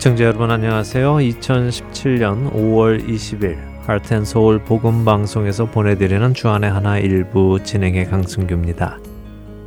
애청자 0.00 0.24
여러분 0.24 0.50
안녕하세요. 0.50 1.16
2017년 1.16 2.50
5월 2.54 3.06
20일 3.06 3.58
하트앤서울 3.82 4.64
복음방송에서 4.64 5.66
보내드리는 5.66 6.32
주안의 6.32 6.70
하나 6.70 6.98
일부 6.98 7.62
진행의 7.62 8.06
강승규입니다. 8.06 8.98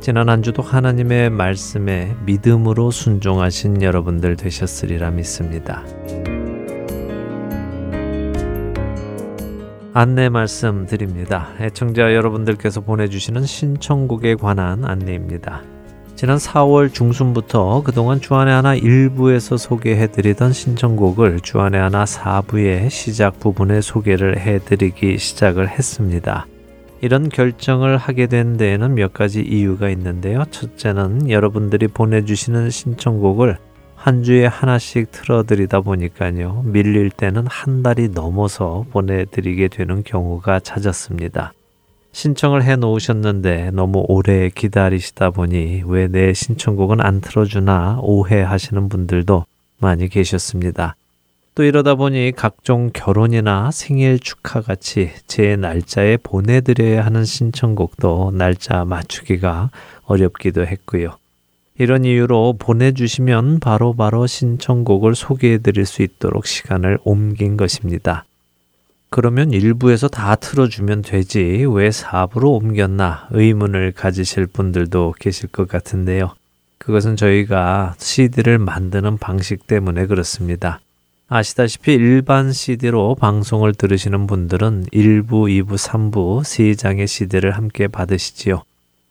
지난 0.00 0.28
한 0.28 0.42
주도 0.42 0.60
하나님의 0.60 1.30
말씀에 1.30 2.16
믿음으로 2.26 2.90
순종하신 2.90 3.80
여러분들 3.80 4.34
되셨으리라 4.34 5.12
믿습니다. 5.12 5.84
안내 9.92 10.28
말씀 10.30 10.86
드립니다. 10.86 11.50
애청자 11.60 12.12
여러분들께서 12.12 12.80
보내주시는 12.80 13.44
신청곡에 13.44 14.34
관한 14.34 14.84
안내입니다. 14.84 15.62
지난 16.24 16.38
4월 16.38 16.90
중순부터 16.90 17.82
그동안 17.84 18.18
주안의 18.18 18.54
하나 18.54 18.74
1부에서 18.74 19.58
소개해드리던 19.58 20.54
신청곡을 20.54 21.40
주안의 21.40 21.78
하나 21.78 22.04
4부의 22.06 22.88
시작 22.88 23.38
부분에 23.40 23.82
소개를 23.82 24.38
해드리기 24.38 25.18
시작을 25.18 25.68
했습니다. 25.68 26.46
이런 27.02 27.28
결정을 27.28 27.98
하게 27.98 28.26
된 28.26 28.56
데에는 28.56 28.94
몇 28.94 29.12
가지 29.12 29.42
이유가 29.42 29.90
있는데요. 29.90 30.44
첫째는 30.50 31.28
여러분들이 31.28 31.88
보내주시는 31.88 32.70
신청곡을 32.70 33.58
한 33.94 34.22
주에 34.22 34.46
하나씩 34.46 35.10
틀어드리다 35.10 35.82
보니까요. 35.82 36.62
밀릴 36.64 37.10
때는 37.10 37.46
한 37.48 37.82
달이 37.82 38.12
넘어서 38.14 38.86
보내드리게 38.92 39.68
되는 39.68 40.02
경우가 40.02 40.60
잦았습니다. 40.60 41.52
신청을 42.14 42.62
해 42.62 42.76
놓으셨는데 42.76 43.72
너무 43.72 44.04
오래 44.06 44.48
기다리시다 44.48 45.30
보니 45.30 45.82
왜 45.84 46.06
내 46.06 46.32
신청곡은 46.32 47.00
안 47.00 47.20
틀어주나 47.20 47.98
오해하시는 48.00 48.88
분들도 48.88 49.44
많이 49.78 50.08
계셨습니다. 50.08 50.94
또 51.56 51.64
이러다 51.64 51.96
보니 51.96 52.32
각종 52.36 52.90
결혼이나 52.92 53.72
생일 53.72 54.20
축하 54.20 54.60
같이 54.60 55.10
제 55.26 55.56
날짜에 55.56 56.16
보내드려야 56.18 57.04
하는 57.04 57.24
신청곡도 57.24 58.32
날짜 58.34 58.84
맞추기가 58.84 59.70
어렵기도 60.04 60.64
했고요. 60.66 61.16
이런 61.78 62.04
이유로 62.04 62.56
보내주시면 62.60 63.58
바로바로 63.58 63.94
바로 63.94 64.26
신청곡을 64.28 65.16
소개해 65.16 65.58
드릴 65.58 65.84
수 65.84 66.02
있도록 66.02 66.46
시간을 66.46 66.98
옮긴 67.02 67.56
것입니다. 67.56 68.24
그러면 69.14 69.52
일부에서 69.52 70.08
다 70.08 70.34
틀어주면 70.34 71.02
되지 71.02 71.64
왜 71.70 71.88
4부로 71.88 72.60
옮겼나 72.60 73.28
의문을 73.30 73.92
가지실 73.92 74.46
분들도 74.46 75.14
계실 75.20 75.48
것 75.50 75.68
같은데요. 75.68 76.34
그것은 76.78 77.14
저희가 77.14 77.94
CD를 77.96 78.58
만드는 78.58 79.18
방식 79.18 79.68
때문에 79.68 80.06
그렇습니다. 80.06 80.80
아시다시피 81.28 81.92
일반 81.92 82.52
CD로 82.52 83.14
방송을 83.14 83.74
들으시는 83.74 84.26
분들은 84.26 84.86
1부, 84.92 85.28
2부, 85.28 85.76
3부 85.76 86.40
3장의 86.42 87.06
CD를 87.06 87.52
함께 87.52 87.86
받으시지요. 87.86 88.64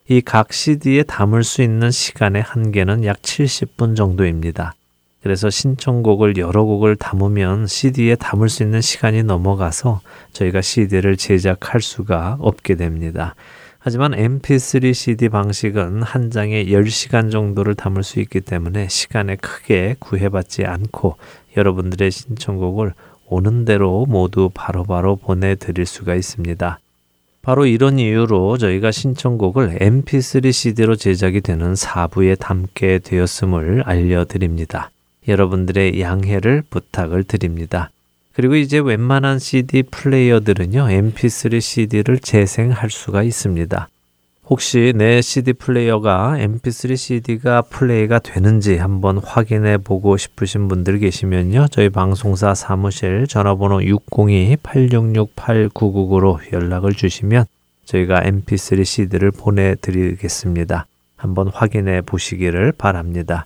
이 0.09 0.19
각 0.19 0.51
CD에 0.51 1.03
담을 1.03 1.45
수 1.45 1.61
있는 1.61 1.91
시간의 1.91 2.41
한계는 2.41 3.05
약 3.05 3.21
70분 3.21 3.95
정도입니다. 3.95 4.75
그래서 5.23 5.49
신청곡을 5.49 6.35
여러 6.35 6.65
곡을 6.65 6.97
담으면 6.97 7.65
CD에 7.65 8.15
담을 8.15 8.49
수 8.49 8.61
있는 8.61 8.81
시간이 8.81 9.23
넘어가서 9.23 10.01
저희가 10.33 10.61
CD를 10.61 11.15
제작할 11.15 11.79
수가 11.81 12.35
없게 12.41 12.75
됩니다. 12.75 13.33
하지만 13.79 14.11
MP3 14.11 14.93
CD 14.93 15.29
방식은 15.29 16.03
한 16.03 16.29
장에 16.29 16.65
10시간 16.65 17.31
정도를 17.31 17.73
담을 17.75 18.03
수 18.03 18.19
있기 18.19 18.41
때문에 18.41 18.89
시간에 18.89 19.37
크게 19.37 19.95
구애받지 19.99 20.65
않고 20.65 21.15
여러분들의 21.55 22.11
신청곡을 22.11 22.93
오는 23.27 23.65
대로 23.65 24.05
모두 24.05 24.49
바로바로 24.53 24.85
바로 24.85 25.15
보내드릴 25.15 25.85
수가 25.85 26.15
있습니다. 26.15 26.79
바로 27.41 27.65
이런 27.65 27.97
이유로 27.99 28.57
저희가 28.57 28.91
신청곡을 28.91 29.79
MP3 29.79 30.51
CD로 30.51 30.95
제작이 30.95 31.41
되는 31.41 31.73
4부에 31.73 32.37
담게 32.39 32.99
되었음을 32.99 33.83
알려드립니다. 33.85 34.91
여러분들의 35.27 36.01
양해를 36.01 36.63
부탁을 36.69 37.23
드립니다. 37.23 37.89
그리고 38.33 38.55
이제 38.55 38.79
웬만한 38.79 39.39
CD 39.39 39.83
플레이어들은요, 39.83 40.87
MP3 40.87 41.61
CD를 41.61 42.19
재생할 42.19 42.89
수가 42.89 43.23
있습니다. 43.23 43.87
혹시 44.45 44.91
내 44.95 45.21
CD 45.21 45.53
플레이어가 45.53 46.35
MP3 46.37 46.97
CD가 46.97 47.61
플레이가 47.61 48.19
되는지 48.19 48.75
한번 48.77 49.19
확인해 49.19 49.77
보고 49.77 50.17
싶으신 50.17 50.67
분들 50.67 50.99
계시면요. 50.99 51.67
저희 51.71 51.87
방송사 51.89 52.53
사무실 52.53 53.25
전화번호 53.27 53.79
602-866-8999로 53.79 56.39
연락을 56.51 56.91
주시면 56.93 57.45
저희가 57.85 58.21
MP3 58.21 58.83
CD를 58.83 59.31
보내드리겠습니다. 59.31 60.87
한번 61.15 61.47
확인해 61.47 62.01
보시기를 62.01 62.73
바랍니다. 62.73 63.45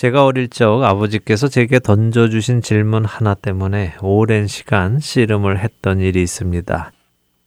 제가 0.00 0.24
어릴 0.24 0.48
적 0.48 0.82
아버지께서 0.82 1.46
제게 1.46 1.78
던져주신 1.78 2.62
질문 2.62 3.04
하나 3.04 3.34
때문에 3.34 3.96
오랜 4.00 4.46
시간 4.46 4.98
씨름을 4.98 5.58
했던 5.58 6.00
일이 6.00 6.22
있습니다. 6.22 6.90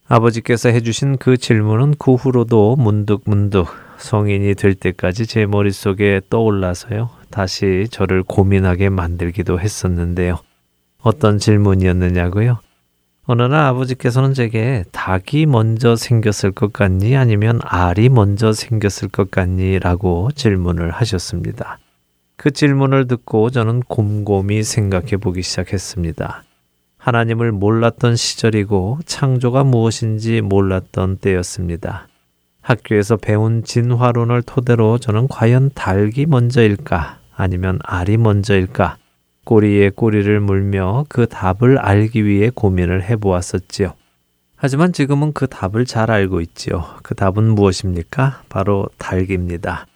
아버지께서 0.06 0.68
해주신 0.68 1.16
그 1.16 1.36
질문은 1.36 1.96
그 1.98 2.14
후로도 2.14 2.76
문득문득 2.76 3.66
성인이 3.96 4.54
될 4.54 4.76
때까지 4.76 5.26
제 5.26 5.46
머릿속에 5.46 6.20
떠올라서요. 6.30 7.10
다시 7.28 7.88
저를 7.90 8.22
고민하게 8.22 8.88
만들기도 8.88 9.58
했었는데요. 9.58 10.38
어떤 11.02 11.38
질문이었느냐고요? 11.38 12.60
어느 13.24 13.42
날 13.42 13.66
아버지께서는 13.66 14.32
제게 14.32 14.84
닭이 14.92 15.46
먼저 15.46 15.96
생겼을 15.96 16.52
것 16.52 16.72
같니? 16.72 17.16
아니면 17.16 17.58
알이 17.64 18.10
먼저 18.10 18.52
생겼을 18.52 19.08
것 19.08 19.32
같니? 19.32 19.80
라고 19.80 20.30
질문을 20.36 20.92
하셨습니다. 20.92 21.78
그 22.36 22.50
질문을 22.50 23.06
듣고 23.06 23.50
저는 23.50 23.80
곰곰이 23.80 24.62
생각해 24.62 25.16
보기 25.18 25.42
시작했습니다. 25.42 26.44
하나님을 26.98 27.52
몰랐던 27.52 28.16
시절이고 28.16 29.00
창조가 29.04 29.64
무엇인지 29.64 30.40
몰랐던 30.40 31.18
때였습니다. 31.18 32.08
학교에서 32.60 33.16
배운 33.16 33.62
진화론을 33.62 34.42
토대로 34.42 34.98
저는 34.98 35.28
과연 35.28 35.70
닭이 35.74 36.26
먼저일까 36.26 37.18
아니면 37.36 37.78
알이 37.82 38.16
먼저일까 38.16 38.96
꼬리에 39.44 39.90
꼬리를 39.90 40.40
물며 40.40 41.04
그 41.10 41.26
답을 41.26 41.78
알기 41.78 42.24
위해 42.24 42.50
고민을 42.54 43.04
해보았었지요. 43.04 43.92
하지만 44.56 44.94
지금은 44.94 45.34
그 45.34 45.46
답을 45.46 45.84
잘 45.84 46.10
알고 46.10 46.40
있지요. 46.40 46.86
그 47.02 47.14
답은 47.14 47.54
무엇입니까? 47.54 48.42
바로 48.48 48.86
닭입니다. 48.96 49.86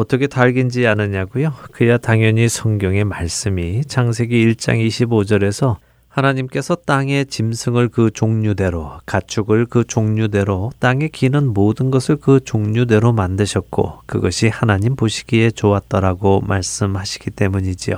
어떻게 0.00 0.26
닭인지 0.26 0.86
아느냐고요? 0.86 1.52
그야 1.72 1.98
당연히 1.98 2.48
성경의 2.48 3.04
말씀이 3.04 3.84
창세기 3.84 4.46
1장 4.46 4.84
25절에서 4.86 5.76
하나님께서 6.08 6.74
땅의 6.74 7.26
짐승을 7.26 7.88
그 7.88 8.10
종류대로, 8.10 9.00
가축을 9.04 9.66
그 9.66 9.84
종류대로, 9.84 10.72
땅에 10.78 11.08
기는 11.08 11.52
모든 11.52 11.90
것을 11.90 12.16
그 12.16 12.40
종류대로 12.42 13.12
만드셨고, 13.12 14.00
그것이 14.06 14.48
하나님 14.48 14.96
보시기에 14.96 15.50
좋았더라고 15.50 16.40
말씀하시기 16.40 17.30
때문이지요. 17.30 17.96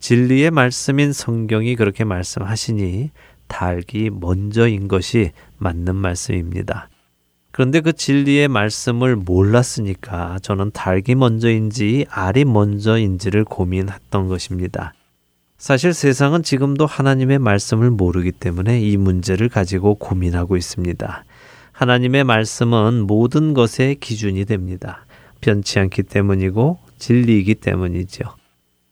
진리의 0.00 0.50
말씀인 0.50 1.12
성경이 1.12 1.76
그렇게 1.76 2.04
말씀하시니, 2.04 3.12
닭이 3.46 4.10
먼저인 4.12 4.88
것이 4.88 5.30
맞는 5.56 5.94
말씀입니다. 5.94 6.90
그런데 7.52 7.80
그 7.80 7.92
진리의 7.92 8.48
말씀을 8.48 9.14
몰랐으니까 9.14 10.38
저는 10.40 10.70
닭이 10.72 11.14
먼저인지 11.14 12.06
알이 12.08 12.46
먼저인지를 12.46 13.44
고민했던 13.44 14.28
것입니다. 14.28 14.94
사실 15.58 15.92
세상은 15.92 16.42
지금도 16.42 16.86
하나님의 16.86 17.38
말씀을 17.38 17.90
모르기 17.90 18.32
때문에 18.32 18.80
이 18.80 18.96
문제를 18.96 19.48
가지고 19.48 19.94
고민하고 19.94 20.56
있습니다. 20.56 21.24
하나님의 21.72 22.24
말씀은 22.24 23.06
모든 23.06 23.54
것의 23.54 23.96
기준이 24.00 24.46
됩니다. 24.46 25.04
변치 25.40 25.78
않기 25.78 26.04
때문이고 26.04 26.78
진리이기 26.98 27.56
때문이죠. 27.56 28.24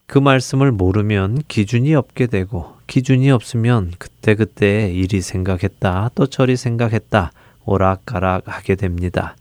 그 0.07 0.19
말씀을 0.19 0.71
모르면 0.71 1.43
기준이 1.49 1.95
없게 1.95 2.27
되고 2.27 2.75
기준이 2.87 3.31
없으면 3.31 3.93
그때그때 3.99 4.91
이리 4.93 5.23
생각했다 5.23 6.11
또 6.15 6.27
저리 6.27 6.57
생각했다 6.57 7.31
오락가락 7.71 8.43
하게 8.47 8.75
됩니다. 8.75 9.37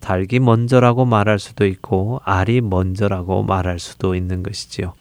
닭이 0.00 0.38
먼저라고 0.40 1.04
말할 1.04 1.38
수도 1.38 1.66
있고 1.66 2.20
알이 2.24 2.62
먼저라고 2.62 3.42
말할 3.42 3.78
수도 3.78 4.14
있는 4.14 4.42
것이지요. 4.42 4.94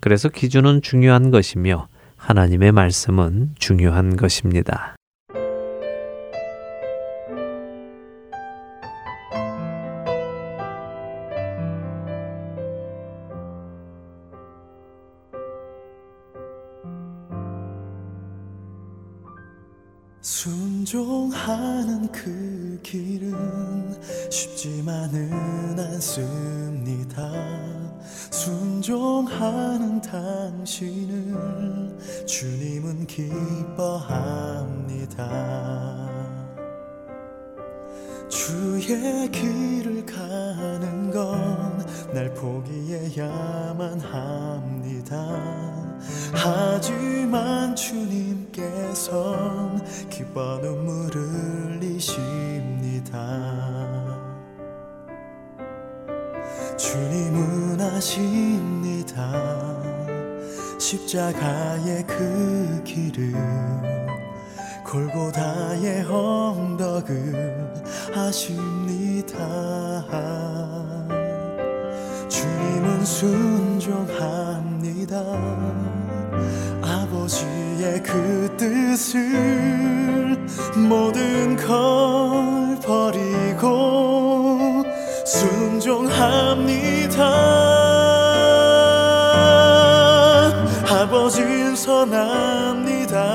그래서 0.00 0.28
기준은 0.28 0.82
중요한 0.82 1.30
것이며 1.30 1.88
하나님의 2.16 2.72
말씀은 2.72 3.54
중요한 3.58 4.16
것입니다. 4.16 4.94
순종 20.20 20.57
하는 21.48 22.10
그 22.12 22.78
길은 22.82 23.96
쉽지만은 24.30 25.78
않습니다. 25.78 27.30
순종하는 28.30 30.00
당신을 30.00 31.96
주님은 32.26 33.06
기뻐합니다. 33.06 34.48
주의 38.28 39.30
길을 39.30 40.04
가는 40.06 41.10
건 41.10 41.68
날 42.12 42.32
포기해야만 42.34 44.00
합니다. 44.00 45.87
하지만 46.32 47.74
주님께선 47.74 49.08
기뻐 50.08 50.58
눈물을 50.58 51.20
흘리십니다. 51.80 53.18
주님은 56.76 57.80
아십니다. 57.80 59.58
십자가의 60.78 62.06
그 62.06 62.82
길을 62.84 63.34
골고다의 64.84 66.04
언덕을 66.04 67.74
아십니다. 68.14 69.36
주님은 72.28 73.04
순종합니다. 73.04 74.28
아버지의 77.28 78.02
그 78.02 78.48
뜻을 78.56 79.20
모든 80.88 81.54
걸 81.56 82.80
버리고 82.80 84.82
순종합니다. 85.26 87.18
아버지는 90.88 91.76
선합니다. 91.76 93.34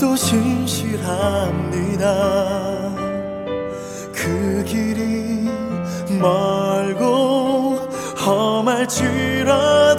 또 0.00 0.16
신실합니다. 0.16 2.06
그 4.14 4.64
길이 4.66 5.50
멀고 6.18 7.46
험할지라도 8.26 9.95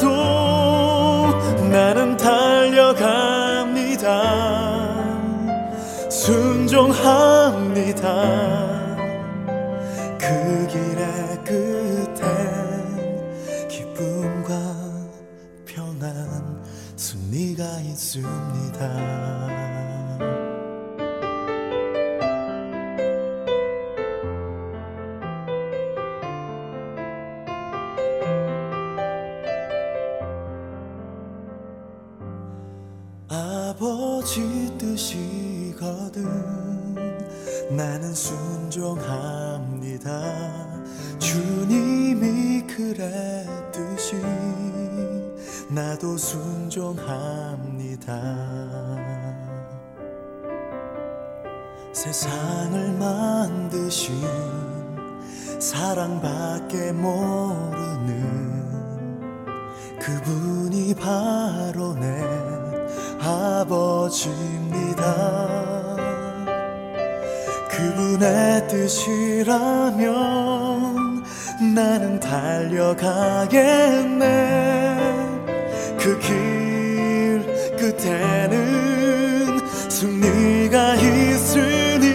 승리가 79.98 80.94
있으니 80.94 82.08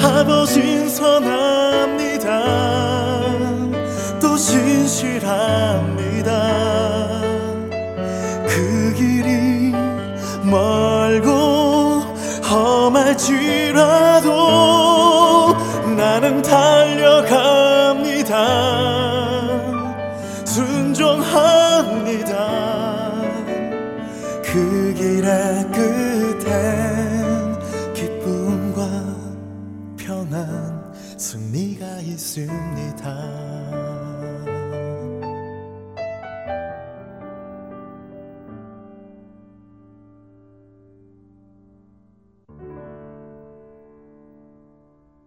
아버진 0.00 0.88
선합니다. 0.88 2.30
또 4.20 4.36
신실합니다. 4.36 5.32
그 8.46 8.94
길이 8.96 9.72
멀고 10.44 12.02
험할지라도 12.48 14.30
나는 15.96 16.42
달려갑 16.42 17.41
길의 25.22 25.70
끝엔 25.70 26.44
기쁨과 27.94 28.82
평안 29.96 30.92
승리가 31.16 32.00
있습니다 32.00 33.62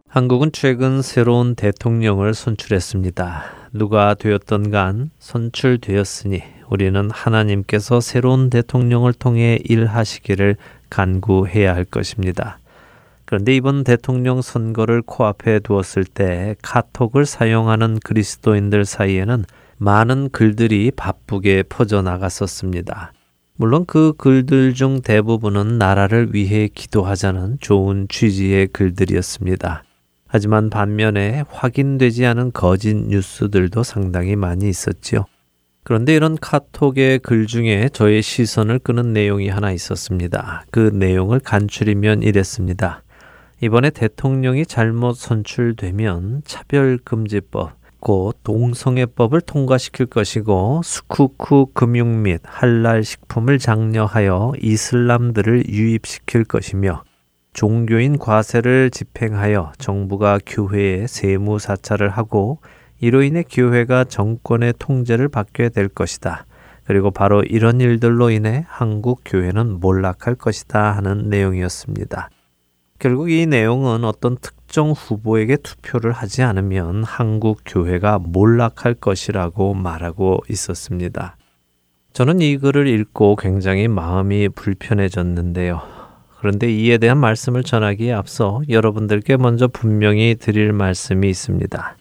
한국은 0.10 0.52
최근 0.54 1.02
새로운 1.02 1.56
대통령을 1.56 2.34
선출했습니다. 2.34 3.44
누가 3.74 4.14
되었던 4.14 4.72
간 4.72 5.10
선출되었으니 5.20 6.55
우리는 6.70 7.10
하나님께서 7.12 8.00
새로운 8.02 8.50
대통령을 8.50 9.14
통해 9.14 9.60
일하시기를 9.64 10.58
간구해야 10.90 11.76
할 11.76 11.86
것입니다. 11.86 12.60
그런데 13.26 13.56
이번 13.56 13.84
대통령 13.84 14.42
선거를 14.42 15.02
코앞에 15.02 15.60
두었을 15.60 16.06
때 16.06 16.56
카톡을 16.62 17.26
사용하는 17.26 18.00
그리스도인들 18.04 18.86
사이에는 18.86 19.46
많은 19.78 20.30
글들이 20.30 20.92
바쁘게 20.96 21.64
퍼져나갔었습니다. 21.64 23.14
물론 23.58 23.86
그 23.86 24.14
글들 24.18 24.74
중 24.74 25.02
대부분은 25.02 25.78
나라를 25.78 26.34
위해 26.34 26.68
기도하자는 26.74 27.58
좋은 27.62 28.08
취지의 28.10 28.68
글들이었습니다. 28.68 29.84
하지만 30.28 30.70
반면에 30.70 31.44
확인되지 31.50 32.26
않은 32.26 32.52
거짓 32.52 32.96
뉴스들도 32.96 33.84
상당히 33.84 34.36
많이 34.36 34.68
있었지요. 34.68 35.26
그런데 35.86 36.16
이런 36.16 36.36
카톡의 36.36 37.20
글 37.20 37.46
중에 37.46 37.90
저의 37.94 38.24
시선을 38.24 38.80
끄는 38.80 39.14
내용이 39.14 39.50
하나 39.50 39.72
있었습니다. 39.72 40.66
그 40.72 40.90
내용을 40.92 41.40
간추리면 41.40 42.24
이랬습니다. 42.24 43.04
이번에 43.62 43.92
대통령이 43.92 44.66
잘못 44.66 45.16
선출되면 45.16 46.42
차별금지법, 46.44 47.74
곧 48.00 48.36
동성애법을 48.44 49.42
통과시킬 49.42 50.08
것이고 50.08 50.82
스쿠쿠 50.84 51.68
금융 51.76 52.24
및 52.24 52.42
할랄 52.44 53.04
식품을 53.04 53.60
장려하여 53.60 54.54
이슬람들을 54.60 55.70
유입시킬 55.70 56.46
것이며 56.46 57.04
종교인 57.54 58.18
과세를 58.18 58.90
집행하여 58.90 59.74
정부가 59.78 60.40
교회에 60.48 61.06
세무 61.06 61.60
사찰을 61.60 62.10
하고 62.10 62.58
이로 63.00 63.24
인해 63.24 63.44
교회가 63.44 64.06
정권의 64.06 64.74
통제를 64.80 65.28
받게 65.28 65.70
될 65.70 65.88
것이다. 65.88 66.46
그리고 66.86 67.12
바로 67.12 67.44
이런 67.44 67.82
일들로 67.82 68.30
인해 68.30 68.66
한국 68.68 69.22
교회는 69.26 69.80
몰락할 69.80 70.36
것이다 70.36 70.92
하는 70.92 71.30
내용이었습니다. 71.30 72.30
결국 73.00 73.30
이 73.30 73.46
내용은 73.46 74.06
어떤 74.06 74.38
특정 74.38 74.92
후보에게 74.92 75.58
투표를 75.58 76.12
하지 76.12 76.44
않으면 76.44 77.04
한국 77.04 77.62
교회가 77.66 78.20
몰락할 78.20 78.94
것이라고 78.94 79.74
말하고 79.74 80.40
있었습니다. 80.50 81.38
저는 82.14 82.40
이 82.40 82.58
글을 82.58 82.88
읽고 82.88 83.36
굉장히 83.36 83.90
마음이 83.90 84.50
불편해졌는데요. 84.50 85.82
그런데 86.40 86.72
이에 86.72 86.98
대한 86.98 87.18
말씀을 87.18 87.64
전하기에 87.64 88.14
앞서 88.14 88.62
여러분들께 88.70 89.36
먼저 89.38 89.68
분명히 89.68 90.36
드릴 90.36 90.72
말씀이 90.72 91.28
있습니다. 91.28 91.98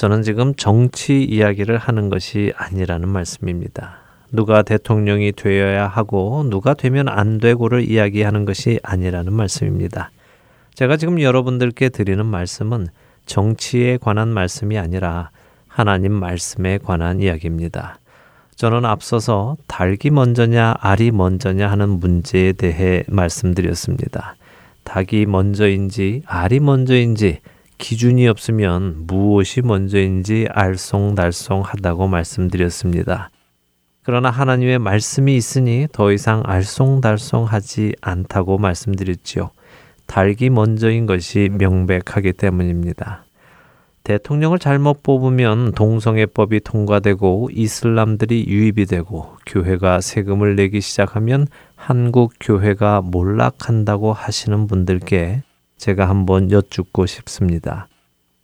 저는 0.00 0.22
지금 0.22 0.54
정치 0.54 1.22
이야기를 1.22 1.76
하는 1.76 2.08
것이 2.08 2.54
아니라는 2.56 3.06
말씀입니다. 3.10 3.98
누가 4.32 4.62
대통령이 4.62 5.32
되어야 5.32 5.88
하고 5.88 6.42
누가 6.48 6.72
되면 6.72 7.06
안 7.06 7.36
되고를 7.36 7.86
이야기하는 7.86 8.46
것이 8.46 8.80
아니라는 8.82 9.34
말씀입니다. 9.34 10.10
제가 10.72 10.96
지금 10.96 11.20
여러분들께 11.20 11.90
드리는 11.90 12.24
말씀은 12.24 12.86
정치에 13.26 13.98
관한 13.98 14.28
말씀이 14.28 14.78
아니라 14.78 15.28
하나님 15.68 16.14
말씀에 16.14 16.78
관한 16.78 17.20
이야기입니다. 17.20 17.98
저는 18.56 18.86
앞서서 18.86 19.58
닭이 19.66 20.08
먼저냐 20.12 20.76
알이 20.80 21.10
먼저냐 21.10 21.70
하는 21.70 21.90
문제에 21.90 22.54
대해 22.54 23.02
말씀드렸습니다. 23.06 24.36
닭이 24.84 25.26
먼저인지 25.26 26.22
알이 26.24 26.60
먼저인지 26.60 27.40
기준이 27.80 28.28
없으면 28.28 29.06
무엇이 29.06 29.62
먼저인지 29.62 30.46
알쏭달쏭하다고 30.54 32.08
말씀드렸습니다. 32.08 33.30
그러나 34.02 34.30
하나님의 34.30 34.78
말씀이 34.78 35.34
있으니 35.34 35.88
더 35.90 36.12
이상 36.12 36.42
알쏭달쏭하지 36.42 37.96
않다고 38.00 38.58
말씀드렸지요. 38.58 39.50
닭이 40.06 40.50
먼저인 40.50 41.06
것이 41.06 41.50
명백하기 41.52 42.34
때문입니다. 42.34 43.24
대통령을 44.04 44.58
잘못 44.58 45.02
뽑으면 45.02 45.72
동성애법이 45.72 46.60
통과되고 46.60 47.50
이슬람들이 47.52 48.46
유입이 48.46 48.86
되고 48.86 49.36
교회가 49.46 50.00
세금을 50.00 50.56
내기 50.56 50.80
시작하면 50.80 51.46
한국 51.76 52.34
교회가 52.40 53.02
몰락한다고 53.02 54.12
하시는 54.12 54.66
분들께 54.66 55.42
제가 55.80 56.10
한번 56.10 56.50
여쭙고 56.50 57.06
싶습니다. 57.06 57.88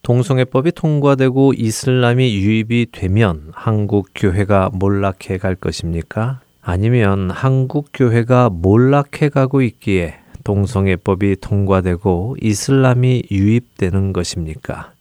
동성애법이 0.02 0.72
통과되고 0.72 1.52
이슬람이 1.54 2.34
유입이 2.34 2.86
되면 2.92 3.50
한국 3.52 4.08
교회가 4.14 4.70
몰락해 4.72 5.36
갈 5.36 5.54
것입니까? 5.54 6.40
아니면 6.62 7.30
한국 7.30 7.90
교회가 7.92 8.48
몰락해 8.48 9.28
가고 9.28 9.60
있기에 9.60 10.14
동성애법이 10.44 11.36
통과되고 11.42 12.36
이슬람이 12.40 13.24
유입되는 13.30 14.14
것입니까? 14.14 14.92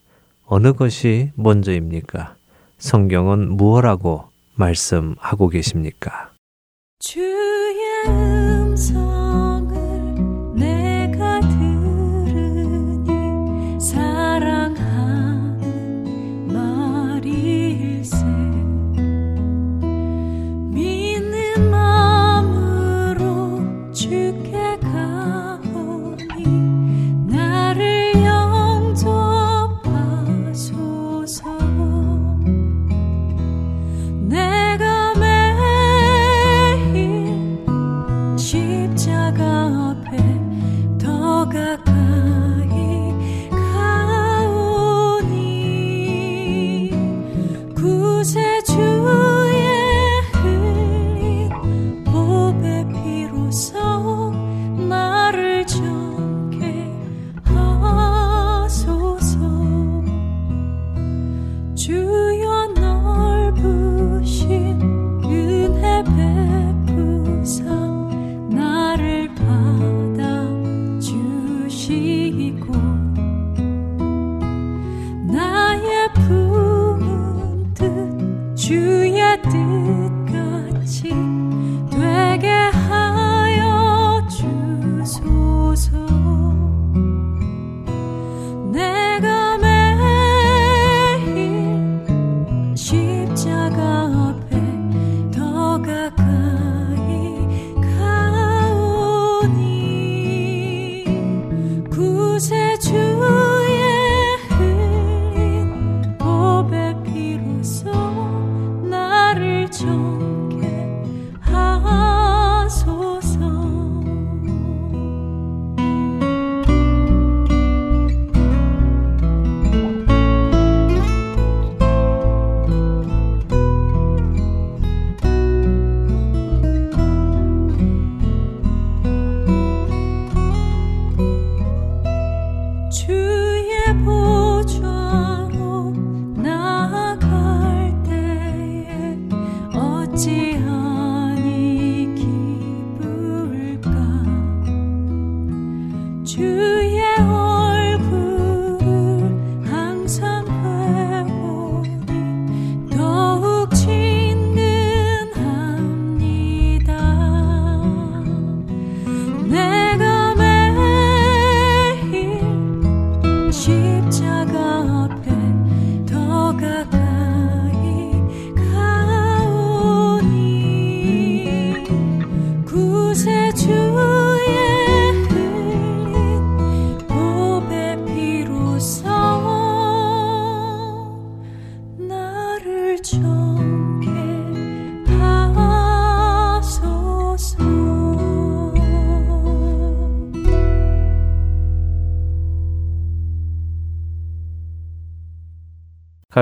어느 0.45 0.73
것이 0.73 1.31
먼저입니까? 1.35 2.35
성경은 2.77 3.55
무엇라고 3.55 4.25
말씀하고 4.55 5.47
계십니까? 5.47 6.31
주의 6.99 8.05
음성 8.07 9.24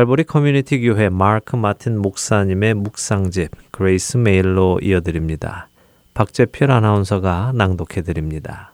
갈보리 0.03 0.25
커뮤니티 0.25 0.81
교회 0.81 1.07
마크 1.07 1.55
마틴 1.55 1.97
목사님의 1.97 2.73
묵상집 2.73 3.51
Grace 3.71 4.17
Mail로 4.17 4.81
이어드립니다. 4.81 5.69
박재필 6.13 6.71
아나운서가 6.71 7.53
낭독해 7.55 8.01
드립니다. 8.01 8.73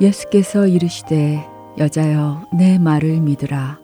예수께서 0.00 0.66
이르시되 0.66 1.46
여자여 1.78 2.48
내 2.58 2.80
말을 2.80 3.20
믿으라 3.20 3.78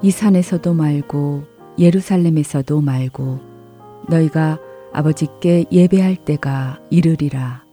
이 0.00 0.10
산에서도 0.10 0.72
말고 0.72 1.44
예루살렘에서도 1.78 2.80
말고 2.80 3.40
너희가 4.08 4.58
아버지께 4.94 5.66
예배할 5.70 6.16
때가 6.16 6.80
이르리라 6.88 7.65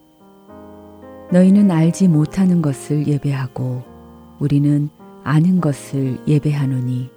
너희는 1.33 1.71
알지 1.71 2.09
못하는 2.09 2.61
것을 2.61 3.07
예배하고 3.07 3.81
우리는 4.37 4.89
아는 5.23 5.61
것을 5.61 6.19
예배하노니 6.27 7.09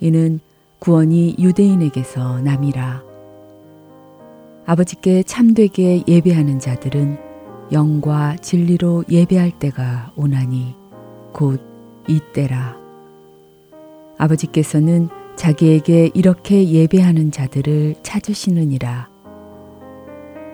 이는 0.00 0.40
구원이 0.78 1.36
유대인에게서 1.38 2.40
남이라. 2.40 3.02
아버지께 4.64 5.22
참되게 5.22 6.02
예배하는 6.08 6.60
자들은 6.60 7.18
영과 7.72 8.36
진리로 8.36 9.04
예배할 9.10 9.58
때가 9.58 10.12
오나니 10.16 10.74
곧 11.34 11.60
이때라. 12.08 12.78
아버지께서는 14.16 15.10
자기에게 15.36 16.10
이렇게 16.14 16.66
예배하는 16.70 17.32
자들을 17.32 17.96
찾으시느니라. 18.02 19.10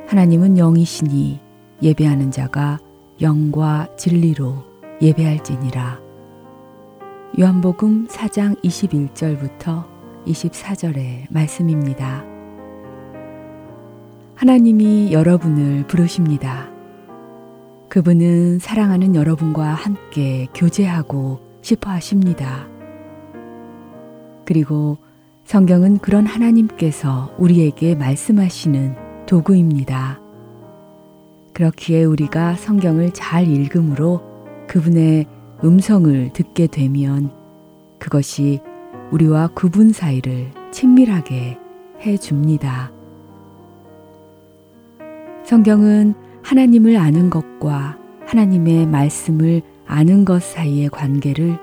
하나님은 0.09 0.59
영이시니 0.59 1.52
예배하는 1.83 2.31
자가 2.31 2.79
영과 3.21 3.89
진리로 3.97 4.65
예배할지니라. 5.01 6.01
요한복음 7.39 8.07
4장 8.07 8.63
21절부터 8.63 9.85
24절의 10.27 11.27
말씀입니다. 11.31 12.25
하나님이 14.35 15.13
여러분을 15.13 15.87
부르십니다. 15.87 16.71
그분은 17.89 18.59
사랑하는 18.59 19.15
여러분과 19.15 19.67
함께 19.67 20.47
교제하고 20.55 21.41
싶어 21.63 21.91
하십니다. 21.91 22.67
그리고 24.45 24.99
성경은 25.45 25.99
그런 25.99 26.27
하나님께서 26.27 27.35
우리에게 27.39 27.95
말씀하시는 27.95 29.27
도구입니다. 29.27 30.22
그렇기에 31.53 32.05
우리가 32.05 32.55
성경을 32.55 33.13
잘 33.13 33.49
읽음으로 33.49 34.23
그분의 34.69 35.27
음성을 35.65 36.33
듣게 36.33 36.67
되면 36.67 37.31
그것이 37.99 38.61
우리와 39.11 39.49
그분 39.49 39.93
사이를 39.93 40.51
친밀하게 40.71 41.59
해 42.01 42.17
줍니다. 42.17 42.91
성경은 45.45 46.15
하나님을 46.43 46.97
아는 46.97 47.31
것과 47.31 47.99
하나님의 48.27 48.87
말씀을 48.87 49.63
아는 49.87 50.25
것 50.25 50.43
사이의 50.43 50.89
관계를 50.89 51.59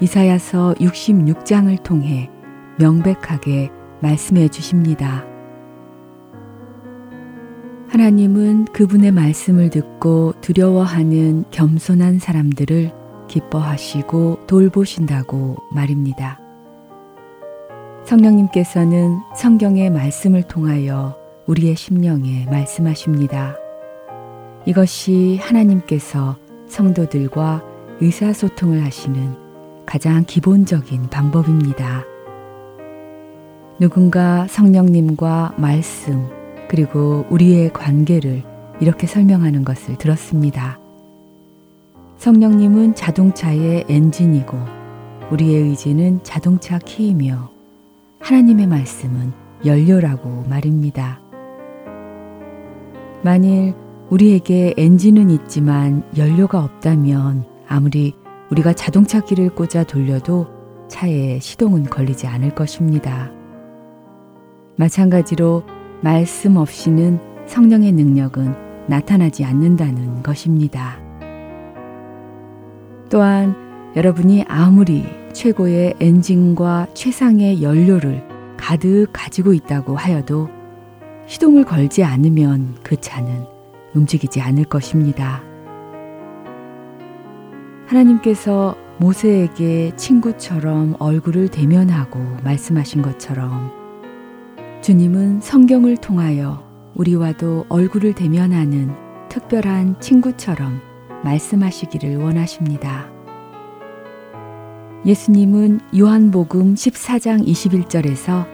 이사야서 0.00 0.74
66장을 0.78 1.82
통해 1.82 2.30
명백하게 2.78 3.70
말씀해 4.00 4.48
주십니다. 4.48 5.24
하나님은 7.88 8.66
그분의 8.66 9.12
말씀을 9.12 9.70
듣고 9.70 10.34
두려워하는 10.42 11.44
겸손한 11.50 12.18
사람들을 12.18 12.92
기뻐하시고 13.28 14.46
돌보신다고 14.46 15.56
말입니다. 15.72 16.38
성령님께서는 18.04 19.18
성경의 19.34 19.90
말씀을 19.90 20.42
통하여 20.42 21.16
우리의 21.46 21.76
심령에 21.76 22.46
말씀하십니다. 22.50 23.56
이것이 24.66 25.38
하나님께서 25.40 26.36
성도들과 26.68 27.62
의사소통을 28.00 28.84
하시는 28.84 29.34
가장 29.86 30.24
기본적인 30.26 31.08
방법입니다. 31.08 32.04
누군가 33.80 34.46
성령님과 34.48 35.54
말씀, 35.56 36.37
그리고 36.68 37.24
우리의 37.30 37.72
관계를 37.72 38.42
이렇게 38.80 39.06
설명하는 39.06 39.64
것을 39.64 39.96
들었습니다. 39.96 40.78
성령님은 42.18 42.94
자동차의 42.94 43.86
엔진이고 43.88 44.56
우리의 45.30 45.62
의지는 45.62 46.20
자동차 46.22 46.78
키이며 46.78 47.50
하나님의 48.20 48.66
말씀은 48.66 49.32
연료라고 49.64 50.44
말입니다. 50.48 51.20
만일 53.22 53.74
우리에게 54.10 54.74
엔진은 54.76 55.30
있지만 55.30 56.02
연료가 56.16 56.62
없다면 56.62 57.44
아무리 57.66 58.14
우리가 58.50 58.72
자동차 58.72 59.20
키를 59.20 59.50
꽂아 59.50 59.84
돌려도 59.84 60.46
차에 60.88 61.38
시동은 61.38 61.84
걸리지 61.84 62.26
않을 62.26 62.54
것입니다. 62.54 63.30
마찬가지로 64.76 65.64
말씀 66.00 66.56
없이는 66.56 67.18
성령의 67.46 67.92
능력은 67.92 68.54
나타나지 68.88 69.44
않는다는 69.44 70.22
것입니다. 70.22 70.98
또한 73.10 73.54
여러분이 73.96 74.44
아무리 74.48 75.04
최고의 75.32 75.94
엔진과 76.00 76.88
최상의 76.94 77.62
연료를 77.62 78.26
가득 78.56 79.06
가지고 79.12 79.54
있다고 79.54 79.96
하여도 79.96 80.48
시동을 81.26 81.64
걸지 81.64 82.04
않으면 82.04 82.76
그 82.82 82.96
차는 82.96 83.44
움직이지 83.94 84.40
않을 84.40 84.64
것입니다. 84.64 85.42
하나님께서 87.86 88.76
모세에게 88.98 89.92
친구처럼 89.96 90.96
얼굴을 90.98 91.48
대면하고 91.48 92.18
말씀하신 92.44 93.02
것처럼 93.02 93.77
주님은 94.80 95.40
성경을 95.40 95.96
통하여 95.96 96.64
우리와도 96.94 97.66
얼굴을 97.68 98.14
대면하는 98.14 98.94
특별한 99.28 100.00
친구처럼 100.00 100.80
말씀하시기를 101.24 102.16
원하십니다. 102.16 103.08
예수님은 105.04 105.80
요한복음 105.98 106.74
14장 106.74 107.46
21절에서 107.46 108.46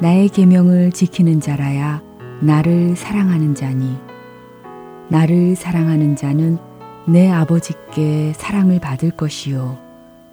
나의 0.00 0.28
계명을 0.28 0.92
지키는 0.92 1.40
자라야 1.40 2.02
나를 2.40 2.96
사랑하는 2.96 3.54
자니 3.54 3.96
나를 5.08 5.56
사랑하는 5.56 6.16
자는 6.16 6.58
내 7.06 7.30
아버지께 7.30 8.32
사랑을 8.34 8.80
받을 8.80 9.10
것이요 9.10 9.78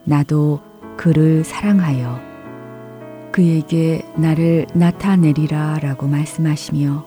나도 0.06 0.62
그를 0.98 1.44
사랑하여 1.44 2.29
그에게 3.40 4.02
나를 4.18 4.68
나타내리라 4.74 5.80
라고 5.80 6.08
말씀하시며 6.08 7.06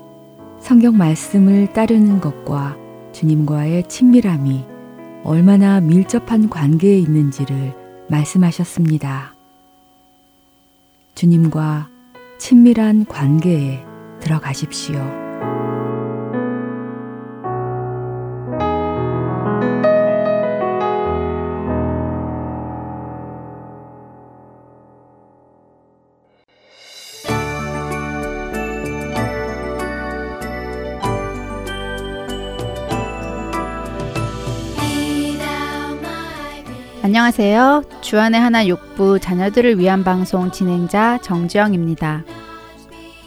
성경 0.62 0.96
말씀을 0.96 1.74
따르는 1.74 2.20
것과 2.22 2.74
주님과의 3.12 3.86
친밀함이 3.86 4.64
얼마나 5.24 5.82
밀접한 5.82 6.48
관계에 6.48 6.96
있는지를 6.96 7.74
말씀하셨습니다. 8.08 9.34
주님과 11.14 11.90
친밀한 12.38 13.04
관계에 13.04 13.84
들어가십시오. 14.20 15.04
안녕하세요. 37.04 37.82
주안의 38.00 38.40
하나 38.40 38.64
육부 38.64 39.18
자녀들을 39.18 39.76
위한 39.80 40.04
방송 40.04 40.52
진행자 40.52 41.18
정지영입니다. 41.20 42.22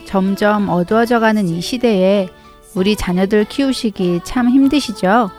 점점 0.06 0.70
어두워져가는 0.70 1.46
이 1.50 1.60
시대에 1.60 2.30
우리 2.74 2.96
자녀들 2.96 3.44
키우시기 3.44 4.22
참 4.24 4.50
힘드시죠? 4.50 5.30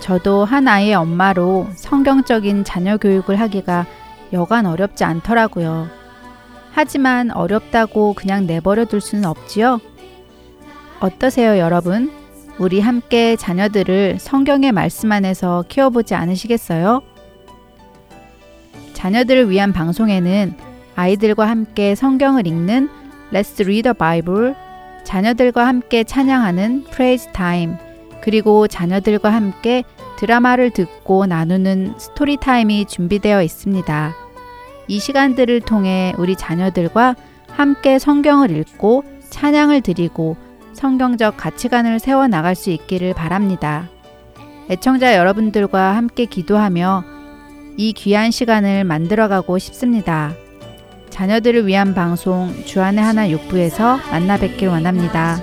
저도 0.00 0.44
한 0.44 0.66
아이의 0.66 0.94
엄마로 0.94 1.68
성경적인 1.76 2.64
자녀 2.64 2.96
교육을 2.96 3.38
하기가 3.38 3.86
여간 4.32 4.66
어렵지 4.66 5.04
않더라고요. 5.04 5.86
하지만 6.72 7.30
어렵다고 7.30 8.14
그냥 8.14 8.48
내버려 8.48 8.86
둘 8.86 9.00
수는 9.00 9.26
없지요? 9.26 9.80
어떠세요, 10.98 11.56
여러분? 11.58 12.10
우리 12.58 12.80
함께 12.80 13.36
자녀들을 13.36 14.18
성경의 14.18 14.72
말씀 14.72 15.12
안에서 15.12 15.64
키워보지 15.68 16.16
않으시겠어요? 16.16 17.11
자녀들을 19.02 19.50
위한 19.50 19.72
방송에는 19.72 20.54
아이들과 20.94 21.48
함께 21.48 21.96
성경을 21.96 22.46
읽는 22.46 22.88
Let's 23.32 23.60
Read 23.60 23.82
the 23.82 23.94
Bible, 23.94 24.54
자녀들과 25.02 25.66
함께 25.66 26.04
찬양하는 26.04 26.84
Praise 26.84 27.32
Time, 27.32 27.74
그리고 28.22 28.68
자녀들과 28.68 29.32
함께 29.32 29.82
드라마를 30.18 30.70
듣고 30.70 31.26
나누는 31.26 31.94
스토리 31.98 32.36
타임이 32.36 32.84
준비되어 32.84 33.42
있습니다. 33.42 34.14
이 34.86 35.00
시간들을 35.00 35.62
통해 35.62 36.14
우리 36.16 36.36
자녀들과 36.36 37.16
함께 37.48 37.98
성경을 37.98 38.52
읽고 38.52 39.02
찬양을 39.30 39.80
드리고 39.80 40.36
성경적 40.74 41.36
가치관을 41.36 41.98
세워 41.98 42.28
나갈 42.28 42.54
수 42.54 42.70
있기를 42.70 43.14
바랍니다. 43.14 43.88
애청자 44.70 45.16
여러분들과 45.16 45.96
함께 45.96 46.24
기도하며 46.24 47.21
이 47.76 47.92
귀한 47.92 48.30
시간을 48.30 48.84
만들어가고 48.84 49.58
싶습니다. 49.58 50.34
자녀들을 51.10 51.66
위한 51.66 51.94
방송 51.94 52.52
주안의 52.64 53.02
하나 53.02 53.30
육부에서 53.30 53.98
만나 54.10 54.38
뵙길 54.38 54.68
원합니다. 54.68 55.42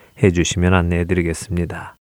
해주시면 0.21 0.73
안내해 0.73 1.05
드리겠습니다. 1.05 1.95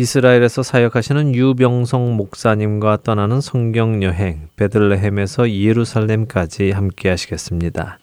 이스라엘에서 0.00 0.62
사역하시는 0.62 1.34
유병성 1.34 2.16
목사님과 2.16 3.02
떠나는 3.04 3.42
성경 3.42 4.02
여행 4.02 4.48
베들레헴에서 4.56 5.50
예루살렘까지 5.50 6.70
함께 6.70 7.10
하시겠습니다. 7.10 7.99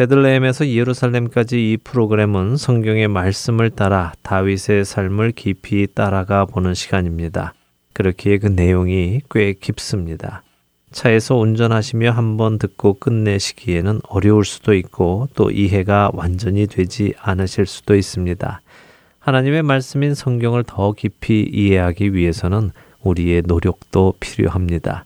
베들레헴에서 0.00 0.68
예루살렘까지 0.68 1.72
이 1.72 1.76
프로그램은 1.76 2.56
성경의 2.56 3.08
말씀을 3.08 3.68
따라 3.68 4.14
다윗의 4.22 4.86
삶을 4.86 5.32
깊이 5.32 5.86
따라가 5.94 6.46
보는 6.46 6.72
시간입니다. 6.72 7.52
그렇기에 7.92 8.38
그 8.38 8.46
내용이 8.46 9.20
꽤 9.30 9.52
깊습니다. 9.52 10.42
차에서 10.90 11.36
운전하시며 11.36 12.12
한번 12.12 12.58
듣고 12.58 12.94
끝내시기에는 12.94 14.00
어려울 14.08 14.46
수도 14.46 14.72
있고 14.72 15.28
또 15.34 15.50
이해가 15.50 16.12
완전히 16.14 16.66
되지 16.66 17.12
않으실 17.20 17.66
수도 17.66 17.94
있습니다. 17.94 18.62
하나님의 19.18 19.62
말씀인 19.62 20.14
성경을 20.14 20.64
더 20.66 20.92
깊이 20.92 21.42
이해하기 21.42 22.14
위해서는 22.14 22.70
우리의 23.02 23.42
노력도 23.44 24.14
필요합니다. 24.18 25.04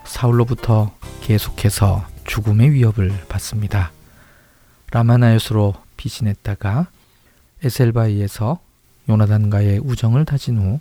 사울로부터 0.04 0.92
계속해서 1.20 2.04
죽음의 2.26 2.72
위협을 2.72 3.12
받습니다. 3.28 3.92
라마나요스로 4.90 5.74
피신했다가 5.96 6.88
에셀바이에서 7.62 8.58
요나단과의 9.08 9.80
우정을 9.80 10.24
다진 10.24 10.58
후 10.58 10.80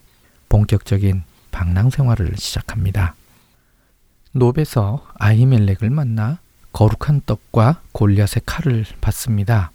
본격적인 0.49 1.23
방랑 1.51 1.89
생활을 1.89 2.36
시작합니다. 2.38 3.15
노베서 4.34 5.06
아히멜렉을 5.15 5.89
만나 5.89 6.39
거룩한 6.73 7.21
떡과 7.25 7.82
골리앗의 7.91 8.43
칼을 8.45 8.86
받습니다. 9.01 9.70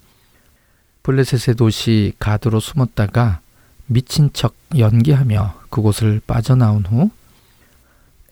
블레셋의 1.06 1.54
도시 1.54 2.12
가드로 2.18 2.58
숨었다가 2.58 3.38
미친 3.86 4.28
척 4.32 4.56
연기하며 4.76 5.54
그곳을 5.70 6.20
빠져나온 6.26 6.84
후 6.84 7.10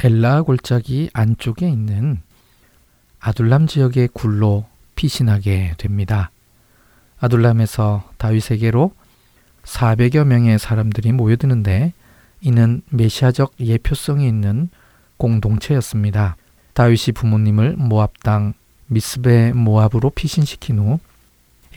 엘라 0.02 0.42
골짜기 0.42 1.10
안쪽에 1.12 1.68
있는 1.68 2.20
아둘람 3.20 3.68
지역의 3.68 4.08
굴로 4.12 4.66
피신하게 4.96 5.74
됩니다. 5.78 6.32
아둘람에서 7.20 8.10
다윗에게로 8.16 8.90
400여 9.62 10.24
명의 10.24 10.58
사람들이 10.58 11.12
모여드는데 11.12 11.92
이는 12.40 12.82
메시아적 12.88 13.52
예표성이 13.60 14.26
있는 14.26 14.68
공동체였습니다. 15.18 16.34
다윗이 16.72 17.12
부모님을 17.14 17.76
모압 17.76 18.20
땅 18.24 18.52
미스베 18.88 19.52
모압으로 19.52 20.10
피신시킨 20.10 20.80
후 20.80 20.98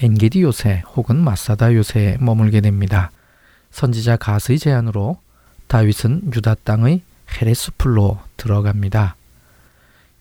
엔게디 0.01 0.41
요새 0.43 0.83
혹은 0.95 1.17
마사다 1.17 1.73
요새에 1.73 2.17
머물게 2.19 2.61
됩니다. 2.61 3.11
선지자 3.71 4.17
가스의 4.17 4.59
제안으로 4.59 5.17
다윗은 5.67 6.31
유다 6.35 6.55
땅의 6.63 7.01
헤레스풀로 7.31 8.19
들어갑니다. 8.37 9.15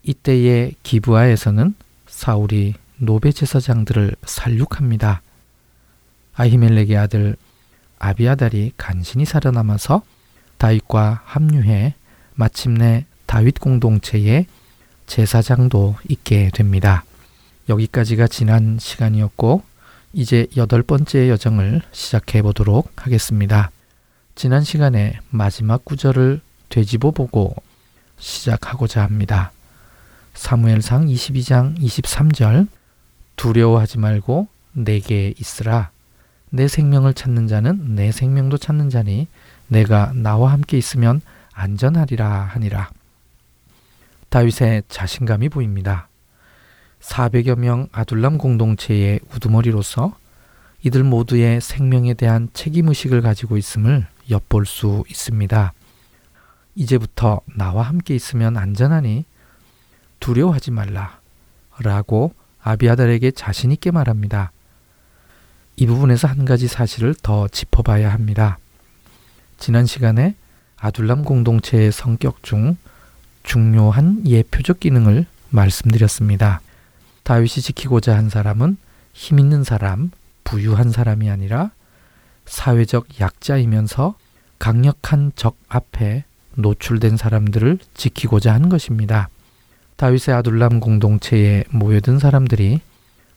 이때의 0.02 0.74
기브아에서는 0.82 1.74
사울이 2.06 2.74
노베 2.98 3.32
제사장들을 3.32 4.16
살육합니다. 4.24 5.20
아히멜렉의 6.34 6.96
아들 6.96 7.36
아비아달이 7.98 8.72
간신히 8.76 9.24
살아남아서 9.24 10.02
다윗과 10.58 11.22
합류해 11.24 11.94
마침내 12.34 13.04
다윗 13.26 13.58
공동체의 13.58 14.46
제사장도 15.06 15.96
있게 16.08 16.50
됩니다. 16.52 17.04
여기까지가 17.68 18.28
지난 18.28 18.78
시간이었고 18.78 19.62
이제 20.12 20.46
여덟 20.56 20.82
번째 20.82 21.28
여정을 21.28 21.82
시작해 21.92 22.42
보도록 22.42 22.90
하겠습니다. 22.96 23.70
지난 24.34 24.62
시간에 24.62 25.18
마지막 25.30 25.84
구절을 25.84 26.40
되짚어 26.68 27.10
보고 27.10 27.54
시작하고자 28.18 29.02
합니다. 29.02 29.52
사무엘상 30.34 31.06
22장 31.06 31.78
23절 31.78 32.68
두려워하지 33.36 33.98
말고 33.98 34.48
내게 34.72 35.32
있으라 35.38 35.90
내 36.50 36.68
생명을 36.68 37.14
찾는 37.14 37.48
자는 37.48 37.94
내 37.94 38.12
생명도 38.12 38.58
찾는 38.58 38.90
자니 38.90 39.26
내가 39.68 40.12
나와 40.14 40.52
함께 40.52 40.78
있으면 40.78 41.20
안전하리라 41.52 42.28
하니라. 42.52 42.90
다윗의 44.28 44.84
자신감이 44.88 45.48
보입니다. 45.48 46.08
400여 47.00 47.58
명 47.58 47.88
아둘람 47.92 48.38
공동체의 48.38 49.20
우두머리로서 49.34 50.16
이들 50.82 51.04
모두의 51.04 51.60
생명에 51.60 52.14
대한 52.14 52.48
책임의식을 52.52 53.20
가지고 53.22 53.56
있음을 53.56 54.06
엿볼 54.30 54.66
수 54.66 55.04
있습니다. 55.08 55.72
이제부터 56.74 57.40
나와 57.56 57.82
함께 57.82 58.14
있으면 58.14 58.56
안전하니 58.56 59.24
두려워하지 60.20 60.70
말라. 60.70 61.20
라고 61.78 62.32
아비아달에게 62.62 63.30
자신있게 63.32 63.90
말합니다. 63.90 64.52
이 65.76 65.86
부분에서 65.86 66.28
한 66.28 66.44
가지 66.44 66.68
사실을 66.68 67.14
더 67.22 67.48
짚어봐야 67.48 68.12
합니다. 68.12 68.58
지난 69.58 69.86
시간에 69.86 70.34
아둘람 70.76 71.24
공동체의 71.24 71.92
성격 71.92 72.42
중 72.42 72.76
중요한 73.42 74.26
예표적 74.26 74.80
기능을 74.80 75.26
말씀드렸습니다. 75.50 76.60
다윗이 77.26 77.48
지키고자 77.48 78.16
한 78.16 78.28
사람은 78.28 78.76
힘 79.12 79.40
있는 79.40 79.64
사람, 79.64 80.12
부유한 80.44 80.92
사람이 80.92 81.28
아니라 81.28 81.72
사회적 82.44 83.20
약자이면서 83.20 84.14
강력한 84.60 85.32
적 85.34 85.56
앞에 85.66 86.22
노출된 86.54 87.16
사람들을 87.16 87.80
지키고자 87.94 88.54
한 88.54 88.68
것입니다. 88.68 89.28
다윗의 89.96 90.36
아둘람 90.36 90.78
공동체에 90.78 91.64
모여든 91.70 92.20
사람들이 92.20 92.80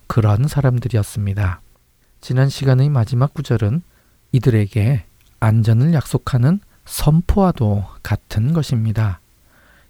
그런 0.05 0.47
사람들이었습니다. 0.47 1.59
지난 2.21 2.47
시간의 2.47 2.89
마지막 2.89 3.33
구절은 3.33 3.81
이들에게 4.33 5.03
안전을 5.39 5.95
약속하는 5.95 6.59
선포와도 6.85 7.85
같은 8.03 8.53
것입니다. 8.53 9.19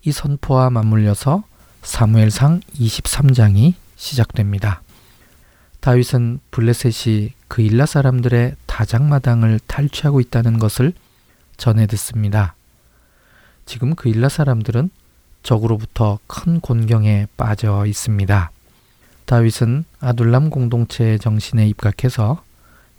이 0.06 0.14
선포와 0.14 0.70
맞물려서 0.70 1.44
사무엘상 1.82 2.62
23장이 2.76 3.74
시작됩니다. 4.00 4.82
다윗은 5.82 6.40
블레셋이 6.52 7.34
그일라 7.48 7.86
사람들의 7.86 8.56
다장마당을 8.66 9.60
탈취하고 9.68 10.20
있다는 10.22 10.58
것을 10.58 10.94
전해 11.58 11.86
듣습니다. 11.88 12.56
지금 13.66 13.96
그일라 13.96 14.30
사람들은 14.30 14.90
적으로부터 15.44 16.20
큰 16.28 16.60
곤경에 16.60 17.28
빠져 17.38 17.86
있습니다. 17.86 18.52
다윗은 19.26 19.86
아둘람 20.00 20.50
공동체의 20.50 21.20
정신에 21.20 21.68
입각해서 21.68 22.44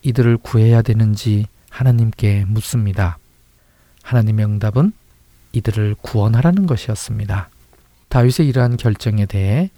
이들을 0.03 0.37
구해야 0.39 0.81
되는지 0.83 1.47
하나님께 1.71 2.45
묻습니다. 2.47 3.19
하나님의 4.03 4.45
응답은 4.47 4.93
이들을 5.53 5.97
구원하라는 6.03 6.67
것이었습니다. 6.67 7.49
다윗의 8.09 8.49
이러한 8.49 8.77
결정에 8.77 9.27
대해 9.27 9.71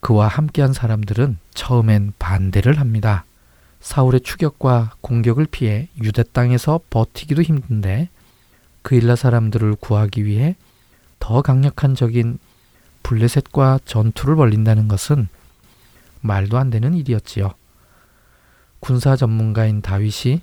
그와 0.00 0.28
함께한 0.28 0.72
사람들은 0.72 1.38
처음엔 1.54 2.14
반대를 2.18 2.80
합니다. 2.80 3.24
사울의 3.80 4.20
추격과 4.22 4.94
공격을 5.00 5.46
피해 5.50 5.88
유대 6.02 6.22
땅에서 6.22 6.80
버티기도 6.90 7.42
힘든데 7.42 8.08
그일라 8.82 9.16
사람들을 9.16 9.76
구하기 9.76 10.24
위해 10.24 10.56
더 11.18 11.42
강력한 11.42 11.94
적인 11.94 12.38
블레셋과 13.02 13.80
전투를 13.84 14.36
벌린다는 14.36 14.88
것은 14.88 15.28
말도 16.20 16.58
안 16.58 16.70
되는 16.70 16.94
일이었지요. 16.94 17.54
군사 18.80 19.16
전문가인 19.16 19.82
다윗이 19.82 20.40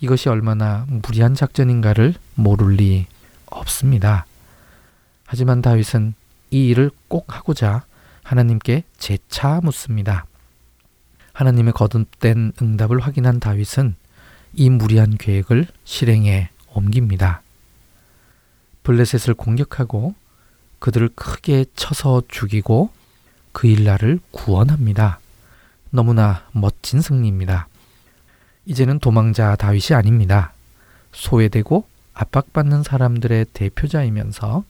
이것이 0.00 0.28
얼마나 0.28 0.86
무리한 0.88 1.34
작전인가를 1.34 2.14
모를 2.34 2.74
리 2.74 3.06
없습니다. 3.46 4.26
하지만 5.26 5.62
다윗은 5.62 6.14
이 6.50 6.68
일을 6.68 6.90
꼭 7.08 7.34
하고자 7.34 7.84
하나님께 8.24 8.82
재차 8.96 9.60
묻습니다. 9.62 10.26
하나님의 11.34 11.72
거듭된 11.72 12.54
응답을 12.60 12.98
확인한 12.98 13.38
다윗은 13.38 13.94
이 14.54 14.70
무리한 14.70 15.16
계획을 15.16 15.66
실행에 15.84 16.48
옮깁니다. 16.72 17.42
블레셋을 18.82 19.34
공격하고 19.34 20.14
그들을 20.78 21.10
크게 21.14 21.66
쳐서 21.76 22.22
죽이고 22.28 22.90
그 23.52 23.66
일날을 23.66 24.20
구원합니다. 24.30 25.20
너무나 25.90 26.44
멋진 26.52 27.00
승리입니다. 27.00 27.68
이제는 28.66 28.98
도망자 28.98 29.54
다윗이 29.56 29.94
아닙니다. 29.94 30.52
소외되고 31.12 31.86
압박받는 32.14 32.82
사람들의 32.82 33.46
대표자이면서 33.52 34.64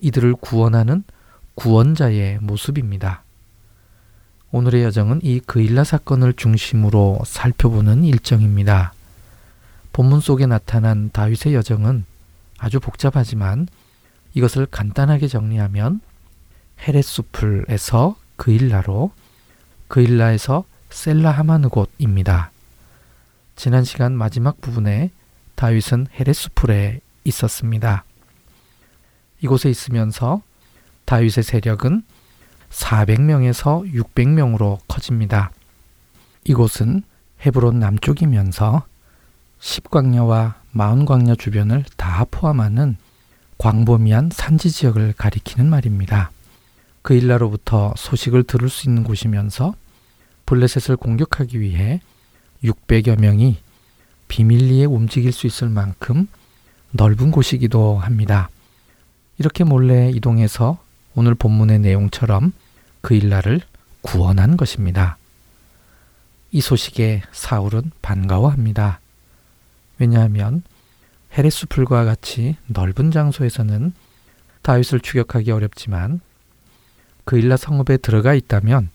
이들을 0.00 0.34
구원하는 0.36 1.04
구원자의 1.54 2.38
모습입니다. 2.40 3.24
오늘의 4.50 4.84
여정은 4.84 5.20
이 5.22 5.40
그일라 5.40 5.84
사건을 5.84 6.34
중심으로 6.34 7.20
살펴보는 7.24 8.04
일정입니다. 8.04 8.92
본문 9.92 10.20
속에 10.20 10.46
나타난 10.46 11.10
다윗의 11.10 11.54
여정은 11.54 12.04
아주 12.58 12.80
복잡하지만 12.80 13.68
이것을 14.34 14.66
간단하게 14.66 15.28
정리하면 15.28 16.00
헤레수풀에서 16.80 18.16
그일라로 18.36 19.12
그일라에서 19.88 20.64
셀라 20.90 21.30
하마느 21.30 21.68
곳입니다. 21.68 22.50
지난 23.56 23.84
시간 23.84 24.12
마지막 24.12 24.60
부분에 24.60 25.10
다윗은 25.54 26.08
헤레수풀에 26.18 27.00
있었습니다. 27.24 28.04
이곳에 29.40 29.70
있으면서 29.70 30.42
다윗의 31.12 31.44
세력은 31.44 32.04
400명에서 32.70 33.84
600명으로 33.92 34.78
커집니다. 34.88 35.50
이곳은 36.44 37.02
헤브론 37.44 37.78
남쪽이면서 37.78 38.86
십광야와 39.60 40.54
마흔광야 40.70 41.34
주변을 41.34 41.84
다 41.98 42.24
포함하는 42.30 42.96
광범위한 43.58 44.30
산지 44.32 44.70
지역을 44.70 45.12
가리키는 45.12 45.68
말입니다. 45.68 46.30
그 47.02 47.12
일라로부터 47.12 47.92
소식을 47.94 48.44
들을 48.44 48.70
수 48.70 48.88
있는 48.88 49.04
곳이면서 49.04 49.74
블레셋을 50.46 50.96
공격하기 50.96 51.60
위해 51.60 52.00
600여 52.64 53.20
명이 53.20 53.58
비밀리에 54.28 54.86
움직일 54.86 55.32
수 55.32 55.46
있을 55.46 55.68
만큼 55.68 56.26
넓은 56.92 57.30
곳이기도 57.32 57.98
합니다. 57.98 58.48
이렇게 59.36 59.62
몰래 59.62 60.08
이동해서 60.08 60.78
오늘 61.14 61.34
본문의 61.34 61.78
내용처럼 61.80 62.52
그 63.00 63.14
일날을 63.14 63.60
구원한 64.00 64.56
것입니다. 64.56 65.16
이 66.50 66.60
소식에 66.60 67.22
사울은 67.32 67.92
반가워합니다. 68.02 69.00
왜냐하면 69.98 70.62
헤레스 71.36 71.66
풀과 71.66 72.04
같이 72.04 72.56
넓은 72.66 73.10
장소에서는 73.10 73.94
다윗을 74.62 75.00
추격하기 75.00 75.50
어렵지만 75.50 76.20
그일라 77.24 77.56
성읍에 77.56 77.98
들어가 77.98 78.34
있다면 78.34 78.90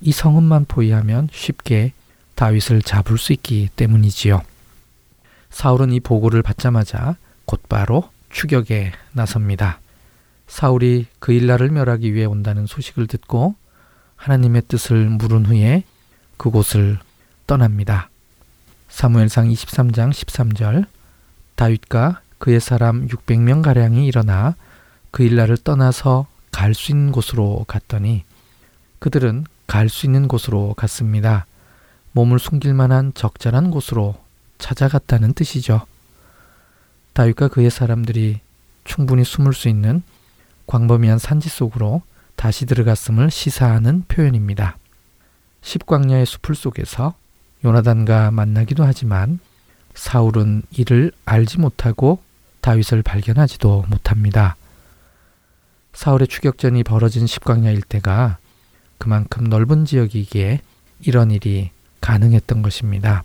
이 0.00 0.12
성읍만 0.12 0.66
포위하면 0.66 1.28
쉽게 1.32 1.92
다윗을 2.34 2.82
잡을 2.82 3.18
수 3.18 3.32
있기 3.32 3.68
때문이지요. 3.76 4.42
사울은 5.50 5.92
이 5.92 6.00
보고를 6.00 6.42
받자마자 6.42 7.16
곧바로 7.44 8.08
추격에 8.30 8.92
나섭니다. 9.12 9.80
사울이 10.50 11.06
그 11.20 11.32
일날을 11.32 11.70
멸하기 11.70 12.12
위해 12.12 12.26
온다는 12.26 12.66
소식을 12.66 13.06
듣고 13.06 13.54
하나님의 14.16 14.62
뜻을 14.66 15.08
물은 15.08 15.46
후에 15.46 15.84
그곳을 16.36 16.98
떠납니다. 17.46 18.10
사무엘상 18.88 19.48
23장 19.48 20.10
13절 20.10 20.86
다윗과 21.54 22.20
그의 22.38 22.60
사람 22.60 23.06
600명 23.06 23.62
가량이 23.62 24.06
일어나 24.06 24.56
그 25.12 25.22
일날을 25.22 25.56
떠나서 25.58 26.26
갈 26.50 26.74
수 26.74 26.90
있는 26.90 27.12
곳으로 27.12 27.64
갔더니 27.68 28.24
그들은 28.98 29.44
갈 29.68 29.88
수 29.88 30.04
있는 30.06 30.26
곳으로 30.26 30.74
갔습니다. 30.74 31.46
몸을 32.10 32.40
숨길 32.40 32.74
만한 32.74 33.12
적절한 33.14 33.70
곳으로 33.70 34.16
찾아갔다는 34.58 35.32
뜻이죠. 35.34 35.86
다윗과 37.12 37.48
그의 37.48 37.70
사람들이 37.70 38.40
충분히 38.82 39.22
숨을 39.24 39.54
수 39.54 39.68
있는 39.68 40.02
광범위한 40.70 41.18
산지 41.18 41.48
속으로 41.48 42.02
다시 42.36 42.64
들어갔음을 42.64 43.28
시사하는 43.28 44.04
표현입니다. 44.06 44.78
십광야의 45.62 46.24
숲을 46.24 46.54
속에서 46.54 47.14
요나단과 47.64 48.30
만나기도 48.30 48.84
하지만 48.84 49.40
사울은 49.94 50.62
이를 50.70 51.10
알지 51.24 51.58
못하고 51.58 52.22
다윗을 52.60 53.02
발견하지도 53.02 53.86
못합니다. 53.88 54.54
사울의 55.92 56.28
추격전이 56.28 56.84
벌어진 56.84 57.26
십광야 57.26 57.72
일대가 57.72 58.38
그만큼 58.98 59.48
넓은 59.48 59.84
지역이기에 59.84 60.60
이런 61.00 61.32
일이 61.32 61.70
가능했던 62.00 62.62
것입니다. 62.62 63.24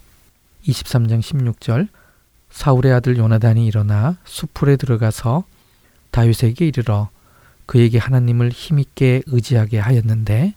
23장 0.68 1.22
16절 1.22 1.90
사울의 2.50 2.92
아들 2.92 3.18
요나단이 3.18 3.68
일어나 3.68 4.18
수풀에 4.26 4.78
들어가서 4.78 5.44
다윗에게 6.10 6.66
이르러 6.66 7.10
그에게 7.66 7.98
하나님을 7.98 8.50
힘있게 8.50 9.24
의지하게 9.28 9.80
하였는데 9.80 10.54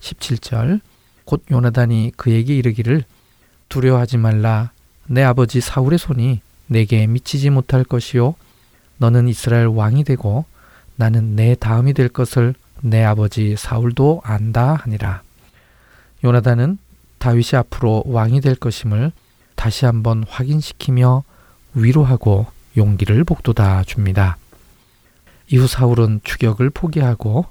17절 0.00 0.80
곧 1.24 1.42
요나단이 1.50 2.12
그에게 2.16 2.54
이르기를 2.56 3.04
두려워하지 3.68 4.18
말라. 4.18 4.70
내 5.06 5.22
아버지 5.22 5.60
사울의 5.60 5.98
손이 5.98 6.40
내게 6.66 7.06
미치지 7.06 7.50
못할 7.50 7.84
것이요. 7.84 8.34
너는 8.98 9.28
이스라엘 9.28 9.66
왕이 9.66 10.04
되고 10.04 10.44
나는 10.96 11.34
내 11.34 11.54
다음이 11.54 11.92
될 11.94 12.08
것을 12.08 12.54
내 12.80 13.02
아버지 13.02 13.56
사울도 13.56 14.22
안다 14.24 14.74
하니라. 14.74 15.22
요나단은 16.22 16.78
다윗이 17.18 17.58
앞으로 17.58 18.04
왕이 18.06 18.40
될 18.40 18.54
것임을 18.54 19.12
다시 19.54 19.86
한번 19.86 20.24
확인시키며 20.28 21.24
위로하고 21.74 22.46
용기를 22.76 23.24
북돋아 23.24 23.84
줍니다. 23.84 24.36
이후 25.54 25.68
사울은 25.68 26.20
추격을 26.24 26.70
포기하고 26.70 27.46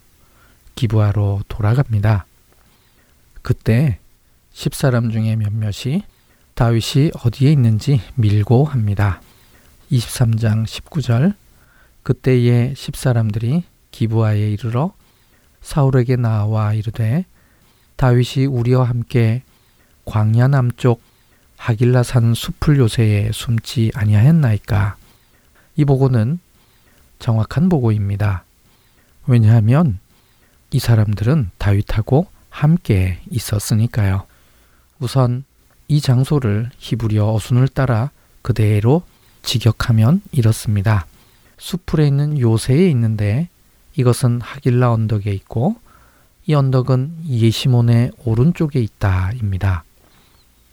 기부하로 0.75 1.43
돌아갑니다. 1.47 2.25
그때 3.41 3.97
십사람 4.51 5.09
중에 5.09 5.37
몇몇이 5.37 6.03
다윗이 6.53 7.11
어디에 7.23 7.49
있는지 7.53 8.01
밀고 8.15 8.65
합니다. 8.65 9.21
23장 9.89 10.65
19절 10.65 11.35
그때에 12.03 12.73
십사람들이 12.75 13.63
기부하에 13.91 14.51
이르러 14.51 14.93
사울에게 15.61 16.17
나와 16.17 16.73
이르되 16.73 17.23
다윗이 17.95 18.47
우리와 18.47 18.83
함께 18.83 19.43
광야 20.03 20.49
남쪽 20.49 21.01
하길라산 21.55 22.33
숲을 22.33 22.79
요새에 22.79 23.31
숨지 23.31 23.91
아니하였나이까. 23.95 24.97
이 25.77 25.85
보고는 25.85 26.39
정확한 27.23 27.69
보고입니다. 27.69 28.43
왜냐하면 29.27 29.97
이 30.71 30.79
사람들은 30.79 31.51
다윗하고 31.57 32.27
함께 32.49 33.21
있었으니까요. 33.29 34.25
우선 34.99 35.45
이 35.87 36.01
장소를 36.01 36.69
히브리어 36.79 37.33
어순을 37.33 37.69
따라 37.69 38.11
그대로 38.41 39.03
직역하면 39.41 40.21
이렇습니다. 40.33 41.05
수풀에 41.57 42.07
있는 42.07 42.37
요새에 42.37 42.89
있는데 42.89 43.47
이것은 43.95 44.41
하길라 44.41 44.91
언덕에 44.91 45.31
있고 45.31 45.77
이 46.45 46.53
언덕은 46.53 47.19
예시몬의 47.29 48.11
오른쪽에 48.25 48.81
있다입니다. 48.81 49.85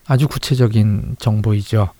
아주 0.04 0.26
구체적인 0.26 1.14
정보이죠. 1.20 1.90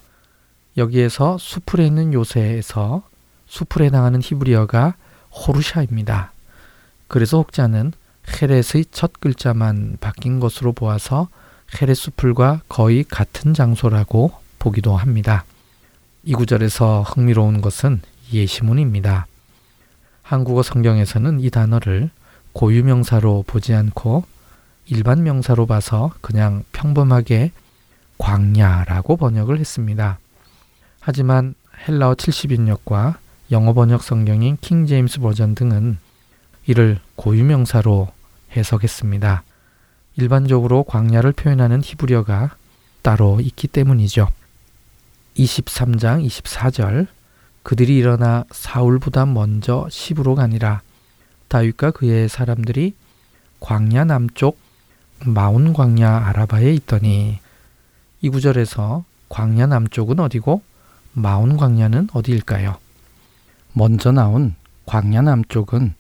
여기에서 0.77 1.39
수풀에 1.39 1.87
있는 1.87 2.13
요새에서 2.13 3.10
수풀에 3.51 3.87
해당하는 3.87 4.21
히브리어가 4.23 4.95
호르샤입니다. 5.33 6.33
그래서 7.09 7.39
혹자는 7.39 7.93
헤렛의 8.41 8.87
첫 8.93 9.19
글자만 9.19 9.99
바뀐 10.01 10.39
것으로 10.39 10.73
보아서 10.73 11.29
헤렛 11.75 11.97
수풀과 11.97 12.63
거의 12.69 13.03
같은 13.03 13.53
장소라고 13.53 14.33
보기도 14.61 14.97
합니다. 14.97 15.45
이 16.23 16.33
구절에서 16.35 17.03
흥미로운 17.03 17.61
것은 17.61 18.01
예시문입니다. 18.33 19.27
한국어 20.23 20.63
성경에서는 20.63 21.41
이 21.41 21.51
단어를 21.51 22.11
고유 22.53 22.85
명사로 22.85 23.45
보지 23.49 23.75
않고 23.75 24.25
일반 24.87 25.25
명사로 25.25 25.67
봐서 25.67 26.13
그냥 26.21 26.63
평범하게 26.71 27.51
광야라고 28.19 29.17
번역을 29.17 29.59
했습니다. 29.59 30.21
하지만 31.01 31.55
헬라어 31.89 32.15
70인역과 32.15 33.17
영어 33.53 33.73
번역 33.73 34.05
성경인 34.05 34.57
킹 34.61 34.87
제임스 34.87 35.19
버전 35.19 35.57
등은 35.57 35.99
이를 36.67 37.01
고유명사로 37.17 38.09
해석했습니다. 38.57 39.43
일반적으로 40.17 40.85
광야를 40.85 41.33
표현하는 41.33 41.81
히브리어가 41.83 42.55
따로 43.03 43.41
있기 43.41 43.67
때문이죠. 43.67 44.29
23장 45.37 46.25
24절 46.25 47.09
그들이 47.65 47.97
일어나 47.97 48.45
사울보다 48.53 49.27
먼저 49.27 49.89
시부로 49.91 50.37
가니라 50.37 50.83
다윗과 51.49 51.91
그의 51.91 52.29
사람들이 52.29 52.95
광야 53.59 54.05
남쪽 54.05 54.59
마온 55.25 55.73
광야 55.73 56.29
아라바에 56.29 56.73
있더니 56.75 57.41
이 58.21 58.29
구절에서 58.29 59.05
광야 59.29 59.67
남쪽은 59.67 60.21
어디고 60.21 60.63
마온 61.15 61.57
광야는 61.57 62.11
어디일까요? 62.13 62.79
먼저 63.73 64.11
나온 64.11 64.55
광야 64.87 65.23
남쪽은 65.23 65.95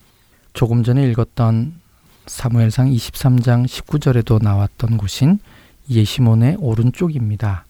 조금 0.52 0.82
전에 0.82 1.08
읽었던 1.10 1.74
사무엘상 2.26 2.90
23장 2.90 3.66
19절에도 3.66 4.42
나왔던 4.42 4.96
곳인 4.96 5.38
예시몬의 5.88 6.56
오른쪽입니다. 6.58 7.64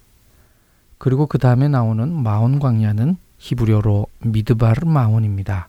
그리고 0.98 1.26
그 1.26 1.38
다음에 1.38 1.68
나오는 1.68 2.12
마온 2.12 2.58
광야는 2.58 3.16
히브리어로 3.38 4.06
미드바르 4.20 4.86
마온입니다. 4.86 5.68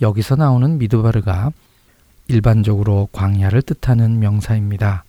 여기서 0.00 0.36
나오는 0.36 0.78
미드바르가 0.78 1.52
일반적으로 2.28 3.08
광야를 3.12 3.62
뜻하는 3.62 4.18
명사입니다. 4.18 5.04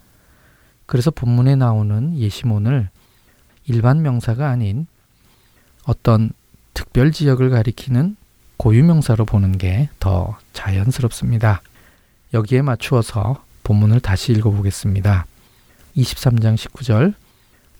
그래서 0.85 1.11
본문에 1.11 1.55
나오는 1.55 2.17
예시몬을 2.17 2.89
일반 3.65 4.01
명사가 4.01 4.49
아닌 4.49 4.87
어떤 5.85 6.31
특별 6.73 7.11
지역을 7.11 7.49
가리키는 7.49 8.17
고유명사로 8.63 9.25
보는 9.25 9.57
게 9.57 9.89
더 9.99 10.37
자연스럽습니다. 10.53 11.61
여기에 12.33 12.61
맞추어서 12.61 13.43
본문을 13.65 13.99
다시 13.99 14.31
읽어보겠습니다. 14.31 15.25
23장 15.97 16.55
19절 16.55 17.13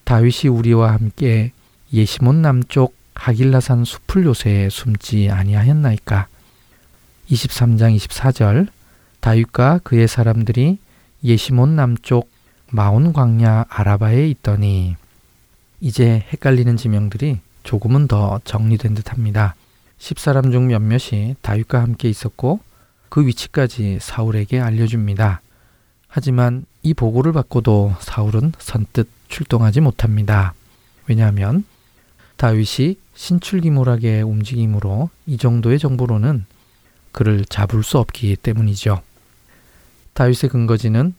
다윗이 0.03 0.49
우리와 0.51 0.91
함께 0.91 1.53
예시몬 1.93 2.41
남쪽 2.41 2.95
하길라산 3.15 3.85
숲을 3.85 4.25
요새에 4.25 4.69
숨지 4.69 5.29
아니하였나이까. 5.31 6.27
23장 7.29 7.95
24절 7.95 8.67
다윗과 9.21 9.79
그의 9.85 10.09
사람들이 10.09 10.79
예시몬 11.23 11.77
남쪽 11.77 12.29
마온 12.69 13.13
광야 13.13 13.67
아라바에 13.69 14.27
있더니 14.31 14.97
이제 15.79 16.25
헷갈리는 16.33 16.75
지명들이 16.75 17.39
조금은 17.63 18.09
더 18.09 18.41
정리된 18.43 18.95
듯합니다. 18.95 19.55
십사람 20.03 20.51
중 20.51 20.67
몇몇이 20.67 21.37
다윗과 21.41 21.81
함께 21.81 22.09
있었고 22.09 22.59
그 23.07 23.25
위치까지 23.25 23.99
사울에게 24.01 24.59
알려줍니다. 24.59 25.39
하지만 26.09 26.65
이 26.81 26.93
보고를 26.93 27.31
받고도 27.31 27.95
사울은 28.01 28.51
선뜻 28.59 29.07
출동하지 29.29 29.79
못합니다. 29.79 30.55
왜냐하면 31.07 31.63
다윗이 32.35 32.97
신출기몰하게 33.15 34.23
움직임으로 34.23 35.09
이 35.25 35.37
정도의 35.37 35.79
정보로는 35.79 36.47
그를 37.13 37.45
잡을 37.45 37.81
수 37.81 37.97
없기 37.97 38.35
때문이죠. 38.35 39.01
다윗의 40.15 40.49
근거지는 40.49 41.15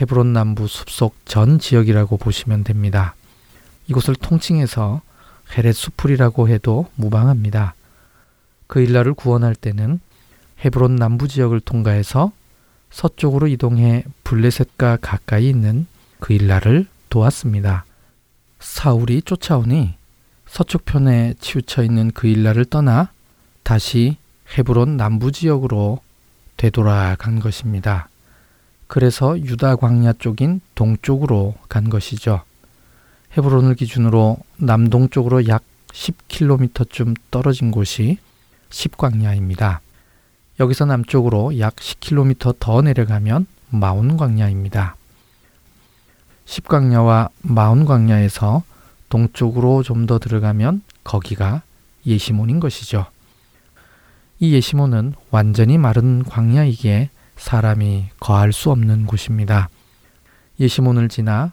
헤브론 0.00 0.32
남부 0.32 0.66
숲속 0.66 1.14
전 1.24 1.60
지역이라고 1.60 2.16
보시면 2.16 2.64
됩니다. 2.64 3.14
이곳을 3.86 4.16
통칭해서 4.16 5.02
헤렛 5.56 5.72
수풀이라고 5.72 6.48
해도 6.48 6.88
무방합니다. 6.96 7.76
그 8.66 8.80
일라를 8.80 9.14
구원할 9.14 9.54
때는 9.54 10.00
헤브론 10.64 10.96
남부 10.96 11.28
지역을 11.28 11.60
통과해서 11.60 12.32
서쪽으로 12.90 13.48
이동해 13.48 14.04
블레셋과 14.22 14.98
가까이 15.00 15.48
있는 15.48 15.86
그 16.20 16.32
일라를 16.32 16.86
도왔습니다. 17.10 17.84
사울이 18.60 19.22
쫓아오니 19.22 19.94
서쪽 20.46 20.84
편에 20.84 21.34
치우쳐 21.40 21.82
있는 21.82 22.10
그 22.12 22.28
일라를 22.28 22.64
떠나 22.64 23.10
다시 23.62 24.16
헤브론 24.56 24.96
남부 24.96 25.32
지역으로 25.32 26.00
되돌아간 26.56 27.40
것입니다. 27.40 28.08
그래서 28.86 29.38
유다 29.38 29.76
광야 29.76 30.14
쪽인 30.14 30.60
동쪽으로 30.74 31.54
간 31.68 31.90
것이죠. 31.90 32.42
헤브론을 33.36 33.74
기준으로 33.74 34.38
남동쪽으로 34.56 35.48
약 35.48 35.64
10km쯤 35.88 37.16
떨어진 37.30 37.70
곳이 37.70 38.18
십광야입니다. 38.74 39.80
여기서 40.58 40.84
남쪽으로 40.84 41.58
약 41.60 41.76
10km 41.76 42.56
더 42.58 42.82
내려가면 42.82 43.46
마온 43.70 44.16
광야입니다. 44.16 44.96
십광야와 46.44 47.30
마온 47.42 47.84
광야에서 47.84 48.62
동쪽으로 49.08 49.82
좀 49.84 50.06
더 50.06 50.18
들어가면 50.18 50.82
거기가 51.04 51.62
예시몬인 52.04 52.60
것이죠. 52.60 53.06
이 54.40 54.52
예시몬은 54.52 55.14
완전히 55.30 55.78
마른 55.78 56.24
광야이기에 56.24 57.10
사람이 57.36 58.10
거할 58.18 58.52
수 58.52 58.70
없는 58.70 59.06
곳입니다. 59.06 59.68
예시몬을 60.58 61.08
지나 61.08 61.52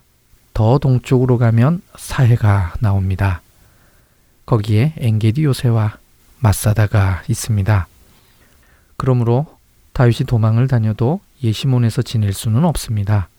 더 0.54 0.80
동쪽으로 0.80 1.38
가면 1.38 1.82
사해가 1.96 2.74
나옵니다. 2.80 3.42
거기에 4.46 4.94
엔게디 4.98 5.44
요새와 5.46 6.01
마사다가 6.42 7.24
있습니다. 7.28 7.88
그러므로 8.98 9.46
다윗이 9.94 10.26
도망을 10.28 10.68
다녀도 10.68 11.20
예시몬에서 11.44 12.02
지낼 12.02 12.34
수는 12.34 12.66
없습니다. 12.66 13.30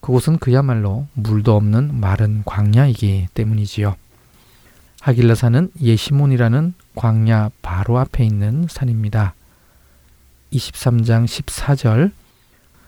그곳은 0.00 0.38
그야말로 0.38 1.06
물도 1.14 1.56
없는 1.56 2.00
마른 2.00 2.42
광야이기 2.44 3.28
때문이지요. 3.34 3.96
하길라 5.00 5.34
산은 5.34 5.70
예시몬이라는 5.80 6.74
광야 6.94 7.50
바로 7.62 7.98
앞에 7.98 8.24
있는 8.24 8.66
산입니다. 8.68 9.34
23장 10.52 11.24
14절 11.24 12.12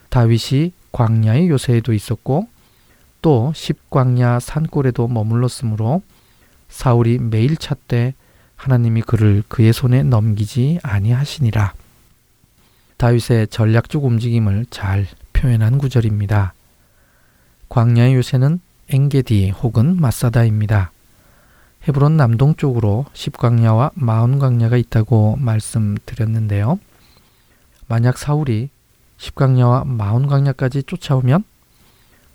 다윗이 0.09 0.73
광야의 0.93 1.49
요새에도 1.49 1.93
있었고 1.93 2.49
또 3.23 3.53
십광야 3.55 4.41
산골에도 4.41 5.09
머물렀으므로 5.09 6.03
사울이 6.69 7.19
매일 7.19 7.57
찾되 7.57 8.15
하나님이 8.61 9.01
그를 9.01 9.43
그의 9.49 9.73
손에 9.73 10.03
넘기지 10.03 10.81
아니하시니라. 10.83 11.73
다윗의 12.99 13.49
전략적 13.49 14.05
움직임을 14.05 14.67
잘 14.69 15.07
표현한 15.33 15.79
구절입니다. 15.79 16.53
광야의 17.71 18.17
요새는 18.17 18.61
엥게디 18.91 19.49
혹은 19.51 19.99
마사다입니다. 19.99 20.93
헤브론 21.89 22.19
남동쪽으로 22.19 23.07
십광야와 23.15 23.93
마흔광야가 23.95 24.77
있다고 24.77 25.37
말씀드렸는데요. 25.41 26.79
만약 27.89 28.19
사울이 28.19 28.69
십광야와 29.17 29.85
마흔광야까지 29.85 30.83
쫓아오면 30.83 31.45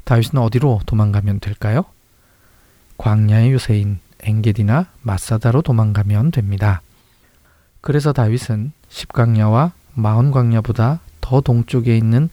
다윗은 0.05 0.39
어디로 0.39 0.81
도망가면 0.87 1.39
될까요? 1.39 1.85
광야의 2.97 3.51
요새인 3.53 3.99
엥게디나 4.25 4.87
마사다로 5.01 5.61
도망가면 5.61 6.31
됩니다. 6.31 6.81
그래서 7.81 8.11
다윗은 8.11 8.71
십광야와 8.89 9.71
마흔광야보다 9.93 10.99
더 11.21 11.41
동쪽에 11.41 11.95
있는 11.95 12.29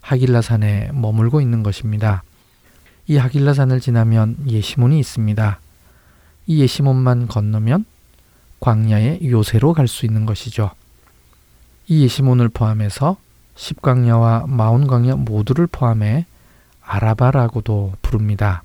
하길라산에 0.00 0.90
머물고 0.92 1.40
있는 1.40 1.62
것입니다. 1.62 2.22
이 3.06 3.16
하길라산을 3.16 3.80
지나면 3.80 4.36
예시몬이 4.48 4.98
있습니다. 4.98 5.60
이 6.46 6.60
예시몬만 6.60 7.28
건너면 7.28 7.84
광야의 8.60 9.30
요새로 9.30 9.72
갈 9.72 9.86
수 9.86 10.04
있는 10.04 10.26
것이죠. 10.26 10.70
이 11.86 12.02
예시몬을 12.02 12.48
포함해서 12.48 13.16
십광야와 13.54 14.44
마온광야 14.46 15.16
모두를 15.16 15.66
포함해 15.66 16.26
아라바라고도 16.82 17.94
부릅니다. 18.02 18.62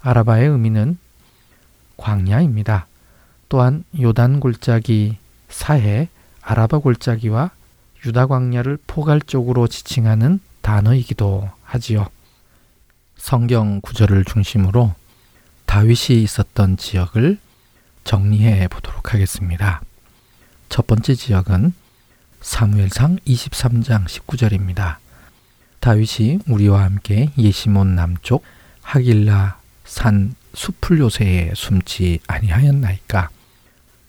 아라바의 0.00 0.48
의미는 0.48 0.98
광야입니다. 1.96 2.86
또한 3.48 3.84
요단 3.98 4.40
골짜기 4.40 5.16
사해 5.48 6.08
아라바 6.42 6.78
골짜기와 6.78 7.50
유다 8.04 8.26
광야를 8.26 8.78
포괄적으로 8.86 9.66
지칭하는 9.66 10.40
단어이기도 10.62 11.50
하지요. 11.64 12.06
성경 13.16 13.80
구절을 13.80 14.24
중심으로 14.24 14.94
다윗이 15.66 16.22
있었던 16.22 16.76
지역을 16.76 17.38
정리해 18.04 18.68
보도록 18.68 19.12
하겠습니다. 19.12 19.80
첫 20.68 20.86
번째 20.86 21.14
지역은 21.14 21.72
사무엘상 22.40 23.18
23장 23.26 24.04
19절입니다. 24.06 24.96
다윗이 25.80 26.40
우리와 26.48 26.84
함께 26.84 27.30
예시몬 27.38 27.96
남쪽 27.96 28.44
하길라 28.82 29.58
산 29.84 30.34
숲풀 30.56 31.00
요새에 31.00 31.52
숨지 31.54 32.18
아니하였나이까. 32.26 33.28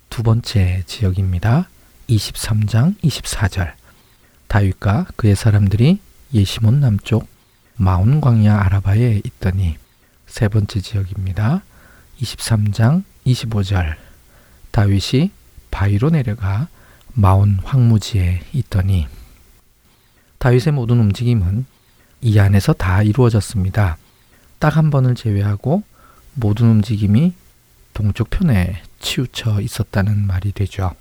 두 0.10 0.24
번째 0.24 0.82
지역입니다. 0.86 1.68
23장 2.08 2.98
24절. 3.02 3.74
다윗과 4.48 5.08
그의 5.18 5.36
사람들이 5.36 6.00
예시몬 6.34 6.80
남쪽 6.80 7.28
마온 7.76 8.22
광야 8.22 8.62
아라바에 8.62 9.22
있더니 9.26 9.76
세 10.26 10.48
번째 10.48 10.80
지역입니다. 10.80 11.64
23장 12.22 13.04
25절. 13.26 13.98
다윗이 14.72 15.32
바위로 15.70 16.12
내려가 16.12 16.70
마온 17.14 17.60
황무지에 17.62 18.42
있더니 18.54 19.08
다윗의 20.38 20.72
모든 20.72 21.00
움직임은 21.00 21.66
이 22.22 22.40
안에서 22.40 22.72
다 22.72 23.04
이루어졌습니다. 23.04 23.98
딱 24.60 24.78
한 24.78 24.90
번을 24.90 25.16
제외하고 25.16 25.84
모든 26.40 26.70
움직임이 26.70 27.34
동쪽 27.96 28.30
편에 28.30 28.84
치우쳐 29.00 29.60
있었다는 29.60 30.28
말이 30.28 30.52
되죠. 30.52 30.92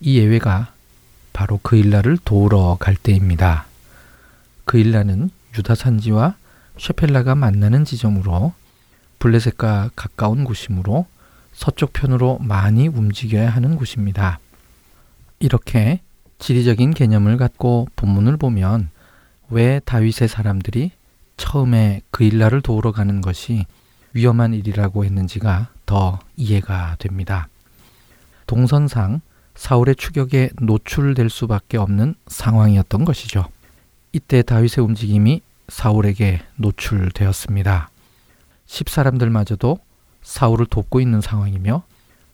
이 0.00 0.18
예외가 0.18 0.72
바로 1.32 1.60
그 1.62 1.76
일라를 1.76 2.18
도우러 2.24 2.76
갈 2.80 2.96
때입니다. 2.96 3.66
그 4.64 4.78
일라는 4.78 5.30
유다 5.56 5.76
산지와 5.76 6.34
쉐펠라가 6.76 7.36
만나는 7.36 7.84
지점으로 7.84 8.52
블레셋과 9.20 9.90
가까운 9.94 10.42
곳이므로 10.42 11.06
서쪽 11.52 11.92
편으로 11.92 12.38
많이 12.40 12.88
움직여야 12.88 13.48
하는 13.48 13.76
곳입니다. 13.76 14.40
이렇게 15.38 16.00
지리적인 16.40 16.94
개념을 16.94 17.36
갖고 17.36 17.86
본문을 17.94 18.38
보면 18.38 18.88
왜 19.50 19.80
다윗의 19.84 20.26
사람들이 20.26 20.90
처음에 21.36 22.00
그 22.10 22.24
일라를 22.24 22.60
도우러 22.60 22.90
가는 22.90 23.20
것이 23.20 23.66
위험한 24.12 24.54
일이라고 24.54 25.04
했는지가 25.04 25.68
더 25.86 26.18
이해가 26.36 26.96
됩니다. 26.98 27.48
동선상 28.46 29.20
사울의 29.54 29.96
추격에 29.96 30.50
노출될 30.60 31.30
수밖에 31.30 31.76
없는 31.78 32.14
상황이었던 32.26 33.04
것이죠. 33.04 33.44
이때 34.12 34.42
다윗의 34.42 34.84
움직임이 34.84 35.40
사울에게 35.68 36.42
노출되었습니다. 36.56 37.90
십사람들마저도 38.66 39.78
사울을 40.22 40.66
돕고 40.66 41.00
있는 41.00 41.20
상황이며 41.20 41.82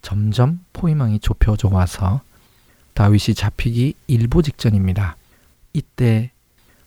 점점 0.02 0.64
포위망이 0.72 1.18
좁혀져 1.20 1.68
와서 1.68 2.20
다윗이 2.94 3.34
잡히기 3.34 3.94
일보 4.06 4.42
직전입니다. 4.42 5.16
이때 5.72 6.30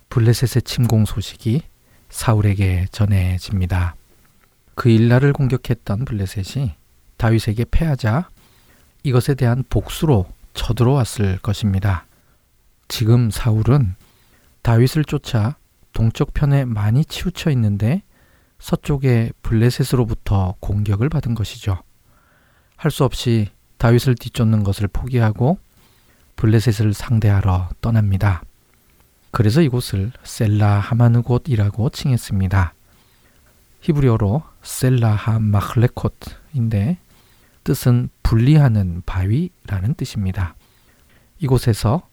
블레셋의 0.09 0.63
침공 0.63 1.05
소식이 1.05 1.61
사울에게 2.09 2.87
전해집니다. 2.91 3.95
그 4.81 4.89
일날을 4.89 5.31
공격했던 5.31 6.05
블레셋이 6.05 6.73
다윗에게 7.17 7.65
패하자 7.69 8.29
이것에 9.03 9.35
대한 9.35 9.63
복수로 9.69 10.25
쳐들어왔을 10.55 11.37
것입니다. 11.37 12.07
지금 12.87 13.29
사울은 13.29 13.93
다윗을 14.63 15.05
쫓아 15.05 15.55
동쪽 15.93 16.33
편에 16.33 16.65
많이 16.65 17.05
치우쳐 17.05 17.51
있는데 17.51 18.01
서쪽의 18.57 19.33
블레셋으로부터 19.43 20.55
공격을 20.59 21.09
받은 21.09 21.35
것이죠. 21.35 21.77
할 22.75 22.89
수 22.89 23.03
없이 23.03 23.49
다윗을 23.77 24.15
뒤쫓는 24.15 24.63
것을 24.63 24.87
포기하고 24.87 25.59
블레셋을 26.37 26.95
상대하러 26.95 27.69
떠납니다. 27.81 28.41
그래서 29.29 29.61
이곳을 29.61 30.11
셀라 30.23 30.79
하마느곳이라고 30.79 31.91
칭했습니다. 31.91 32.73
히브리어로 33.81 34.43
셀라하 34.61 35.39
마클레콧인데 35.39 36.97
뜻은 37.63 38.09
분리하는 38.23 39.03
바위라는 39.05 39.95
뜻입니다. 39.95 40.55
이곳에서 41.39 42.07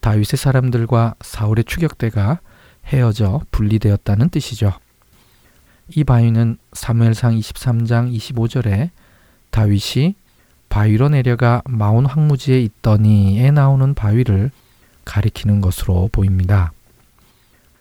다윗의 0.00 0.36
사람들과 0.36 1.14
사울의 1.20 1.64
추격대가 1.64 2.40
헤어져 2.86 3.40
분리되었다는 3.50 4.28
뜻이죠. 4.28 4.72
이 5.88 6.04
바위는 6.04 6.58
사무엘상 6.72 7.36
23장 7.38 8.14
25절에 8.14 8.90
다윗이 9.50 10.14
바위로 10.68 11.10
내려가 11.10 11.62
마온 11.66 12.06
황무지에 12.06 12.60
있더니에 12.60 13.50
나오는 13.50 13.94
바위를 13.94 14.50
가리키는 15.04 15.60
것으로 15.60 16.08
보입니다. 16.10 16.72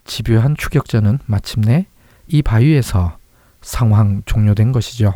집요한 0.05 0.57
추격전은 0.57 1.19
마침내 1.25 1.85
이 2.31 2.41
바위에서 2.41 3.17
상황 3.61 4.23
종료된 4.25 4.71
것이죠. 4.71 5.13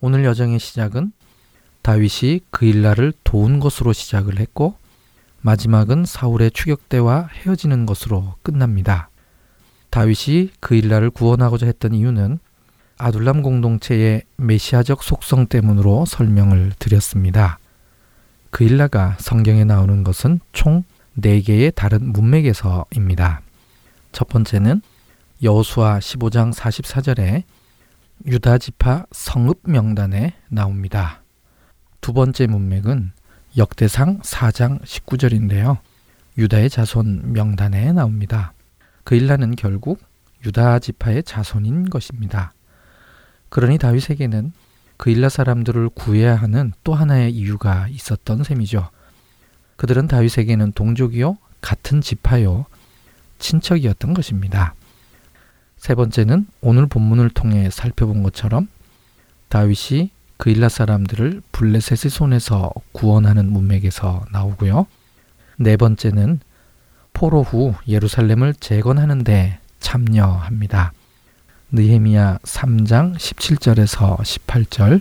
오늘 0.00 0.24
여정의 0.24 0.58
시작은 0.58 1.12
다윗이 1.82 2.40
그일라를 2.50 3.12
도운 3.24 3.60
것으로 3.60 3.92
시작을 3.92 4.38
했고 4.40 4.74
마지막은 5.42 6.04
사울의 6.04 6.50
추격대와 6.50 7.28
헤어지는 7.32 7.86
것으로 7.86 8.34
끝납니다. 8.42 9.08
다윗이 9.90 10.50
그일라를 10.60 11.10
구원하고자 11.10 11.66
했던 11.66 11.94
이유는 11.94 12.38
아둘람 12.98 13.42
공동체의 13.42 14.24
메시아적 14.36 15.02
속성 15.02 15.46
때문으로 15.46 16.04
설명을 16.04 16.72
드렸습니다. 16.78 17.58
그일라가 18.50 19.16
성경에 19.18 19.64
나오는 19.64 20.04
것은 20.04 20.40
총 20.52 20.84
4개의 21.18 21.74
다른 21.74 22.12
문맥에서입니다. 22.12 23.40
첫 24.12 24.28
번째는 24.28 24.82
여호수아 25.42 26.00
15장 26.00 26.52
44절에 26.52 27.44
유다 28.26 28.58
지파 28.58 29.06
성읍 29.10 29.60
명단에 29.64 30.34
나옵니다. 30.50 31.22
두 32.02 32.12
번째 32.12 32.46
문맥은 32.46 33.12
역대상 33.56 34.20
4장 34.20 34.82
19절인데요. 34.82 35.78
유다의 36.36 36.68
자손 36.68 37.32
명단에 37.32 37.92
나옵니다. 37.92 38.52
그일라는 39.04 39.56
결국 39.56 40.02
유다 40.44 40.78
지파의 40.78 41.22
자손인 41.22 41.88
것입니다. 41.88 42.52
그러니 43.48 43.78
다윗에게는 43.78 44.52
그일라 44.98 45.30
사람들을 45.30 45.88
구해야 45.94 46.36
하는 46.36 46.74
또 46.84 46.94
하나의 46.94 47.32
이유가 47.32 47.88
있었던 47.88 48.44
셈이죠. 48.44 48.90
그들은 49.76 50.06
다윗에게는 50.06 50.72
동족이요, 50.72 51.38
같은 51.62 52.02
지파요, 52.02 52.66
친척이었던 53.38 54.12
것입니다. 54.12 54.74
세 55.80 55.94
번째는 55.94 56.46
오늘 56.60 56.86
본문을 56.86 57.30
통해 57.30 57.70
살펴본 57.70 58.22
것처럼 58.22 58.68
다윗이 59.48 60.10
그일라 60.36 60.68
사람들을 60.68 61.40
블레셋의 61.52 62.10
손에서 62.10 62.70
구원하는 62.92 63.50
문맥에서 63.50 64.26
나오고요. 64.30 64.86
네 65.56 65.78
번째는 65.78 66.40
포로 67.14 67.42
후 67.42 67.74
예루살렘을 67.88 68.52
재건하는 68.54 69.24
데 69.24 69.58
참여합니다. 69.80 70.92
느헤미야 71.72 72.40
3장 72.42 73.16
17절에서 73.16 74.18
18절 74.18 75.00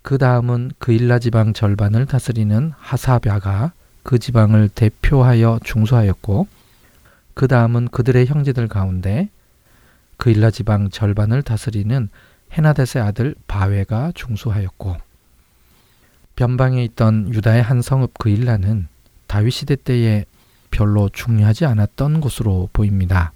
그 0.00 0.16
다음은 0.16 0.70
그일라 0.78 1.18
지방 1.18 1.52
절반을 1.52 2.06
다스리는 2.06 2.72
하사랴가 2.78 3.72
그 4.02 4.18
지방을 4.18 4.70
대표하여 4.70 5.60
중수하였고 5.64 6.46
그 7.34 7.46
다음은 7.46 7.88
그들의 7.88 8.24
형제들 8.24 8.68
가운데 8.68 9.28
그일라 10.16 10.50
지방 10.50 10.90
절반을 10.90 11.42
다스리는 11.42 12.08
헤나데스의 12.52 13.04
아들 13.04 13.34
바웨가 13.46 14.12
중수하였고 14.14 14.96
변방에 16.36 16.84
있던 16.84 17.32
유다의 17.34 17.62
한 17.62 17.82
성읍 17.82 18.18
그일라는 18.18 18.88
다윗 19.26 19.50
시대 19.50 19.76
때에 19.76 20.24
별로 20.70 21.08
중요하지 21.08 21.64
않았던 21.64 22.20
곳으로 22.20 22.68
보입니다. 22.72 23.32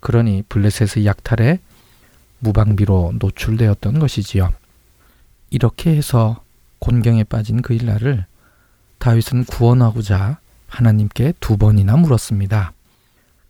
그러니 0.00 0.42
블레셋의 0.48 1.06
약탈에 1.06 1.60
무방비로 2.40 3.14
노출되었던 3.18 3.98
것이지요. 3.98 4.52
이렇게 5.50 5.96
해서 5.96 6.42
곤경에 6.80 7.24
빠진 7.24 7.62
그일라를 7.62 8.26
다윗은 8.98 9.44
구원하고자 9.44 10.38
하나님께 10.68 11.34
두 11.40 11.56
번이나 11.56 11.96
물었습니다. 11.96 12.72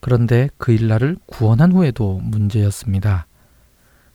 그런데 0.06 0.50
그 0.56 0.70
일라를 0.70 1.16
구원한 1.26 1.72
후에도 1.72 2.20
문제였습니다. 2.22 3.26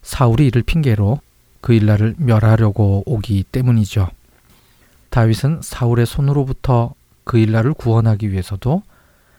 사울이 0.01 0.47
이를 0.47 0.63
핑계로 0.63 1.19
그 1.59 1.73
일라를 1.73 2.15
멸하려고 2.17 3.03
오기 3.05 3.43
때문이죠. 3.51 4.07
다윗은 5.09 5.59
사울의 5.61 6.05
손으로부터 6.05 6.93
그 7.25 7.39
일라를 7.39 7.73
구원하기 7.73 8.31
위해서도 8.31 8.83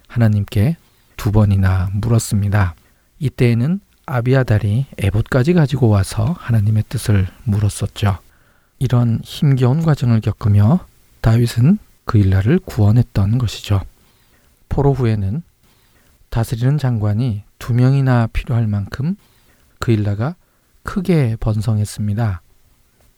하나님께 0.08 0.76
두 1.16 1.32
번이나 1.32 1.88
물었습니다. 1.94 2.74
이때에는 3.18 3.80
아비아달이 4.04 4.88
에봇까지 4.98 5.54
가지고 5.54 5.88
와서 5.88 6.36
하나님의 6.38 6.84
뜻을 6.90 7.28
물었었죠. 7.44 8.18
이런 8.78 9.20
힘겨운 9.24 9.80
과정을 9.82 10.20
겪으며 10.20 10.80
다윗은 11.22 11.78
그 12.04 12.18
일라를 12.18 12.58
구원했던 12.58 13.38
것이죠. 13.38 13.80
포로 14.68 14.92
후에는 14.92 15.42
다스리는 16.32 16.78
장관이 16.78 17.42
두 17.58 17.74
명이나 17.74 18.26
필요할 18.32 18.66
만큼 18.66 19.16
그일라가 19.78 20.34
크게 20.82 21.36
번성했습니다. 21.38 22.40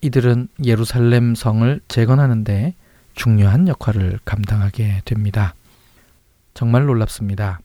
이들은 0.01 0.49
예루살렘 0.65 1.37
성을 1.37 1.81
재건하는데 1.87 2.75
중요한 3.15 3.69
역할을 3.69 4.19
감당하게 4.25 5.03
됩니다. 5.05 5.55
정말 6.55 6.87
놀랍습니다. 6.87 7.61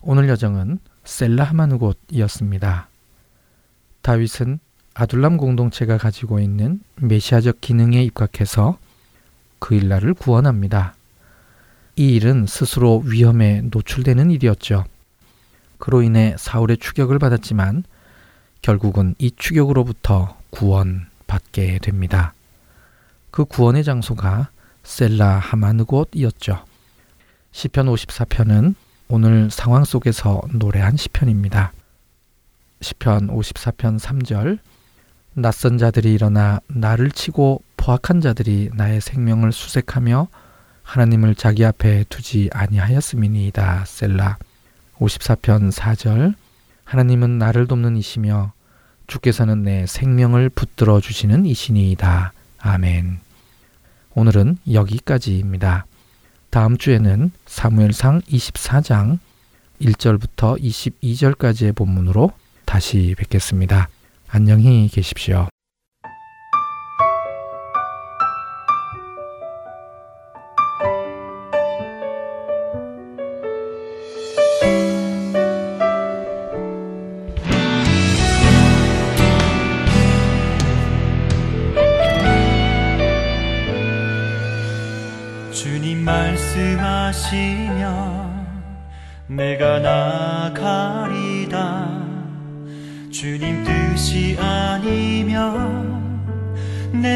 오늘 0.00 0.28
여정은 0.28 0.78
셀라 1.02 1.42
하마누 1.42 1.80
곳이었습니다. 1.80 2.88
다윗은 4.02 4.60
아둘람 4.94 5.38
공동체가 5.38 5.98
가지고 5.98 6.38
있는 6.38 6.80
메시아적 7.00 7.60
기능에 7.60 8.00
입각해서 8.04 8.78
그일라를 9.58 10.14
구원합니다. 10.14 10.94
이 11.96 12.14
일은 12.14 12.46
스스로 12.46 13.02
위험에 13.04 13.62
노출되는 13.62 14.30
일이었죠. 14.30 14.84
그로 15.78 16.02
인해 16.02 16.34
사울의 16.38 16.78
추격을 16.78 17.18
받았지만 17.18 17.84
결국은 18.62 19.14
이 19.18 19.30
추격으로부터 19.36 20.38
구원받게 20.50 21.80
됩니다. 21.80 22.34
그 23.30 23.44
구원의 23.44 23.84
장소가 23.84 24.50
셀라 24.84 25.38
하마느 25.38 25.84
곳이었죠. 25.84 26.64
시편 27.50 27.86
54편은 27.86 28.74
오늘 29.08 29.50
상황 29.50 29.84
속에서 29.84 30.40
노래한 30.52 30.96
시편입니다. 30.96 31.72
시편 32.80 33.28
54편 33.28 33.98
3절 33.98 34.58
낯선 35.34 35.78
자들이 35.78 36.12
일어나 36.12 36.60
나를 36.68 37.10
치고 37.10 37.62
포악한 37.76 38.20
자들이 38.20 38.70
나의 38.74 39.00
생명을 39.00 39.52
수색하며 39.52 40.28
하나님을 40.82 41.34
자기 41.34 41.64
앞에 41.64 42.04
두지 42.08 42.50
아니하였음이니이다. 42.52 43.84
셀라 43.86 44.38
54편 44.98 45.72
4절 45.72 46.34
하나님은 46.84 47.38
나를 47.38 47.66
돕는 47.66 47.96
이시며 47.96 48.52
주께서는 49.06 49.62
내 49.62 49.86
생명을 49.86 50.48
붙들어 50.48 51.00
주시는 51.00 51.46
이시니이다. 51.46 52.32
아멘. 52.58 53.20
오늘은 54.14 54.58
여기까지입니다. 54.70 55.86
다음 56.50 56.76
주에는 56.76 57.30
사무엘상 57.46 58.20
24장 58.22 59.18
1절부터 59.80 60.60
22절까지의 60.60 61.74
본문으로 61.74 62.32
다시 62.66 63.14
뵙겠습니다. 63.18 63.88
안녕히 64.28 64.88
계십시오. 64.92 65.51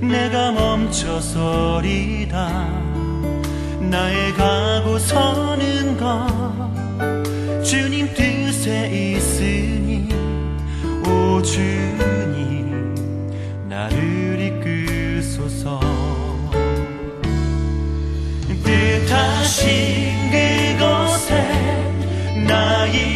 내가 0.00 0.52
멈춰서리다. 0.52 1.86
나의 3.80 4.32
가고 4.34 4.98
서는 4.98 5.96
것. 5.96 6.26
주님 7.62 8.12
뜻에 8.14 8.88
있으니 8.88 10.08
오 11.06 11.40
주님 11.42 12.94
나를 13.68 14.40
이끄소서. 14.40 15.80
뜻하신 18.64 20.30
그곳에 20.30 21.32
나있 22.46 23.15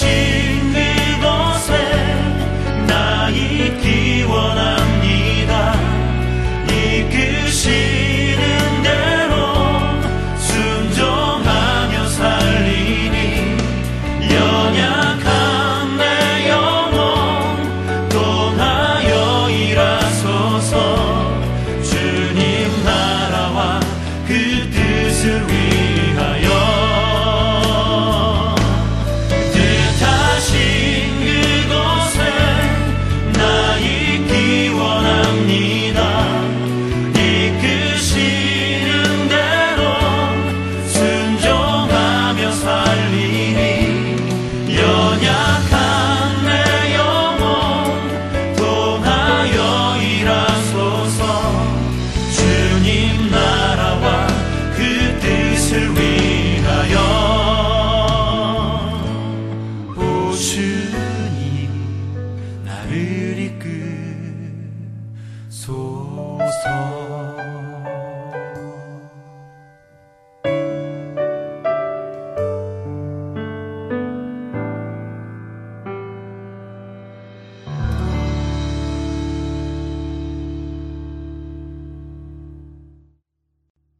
뜻 0.00 0.45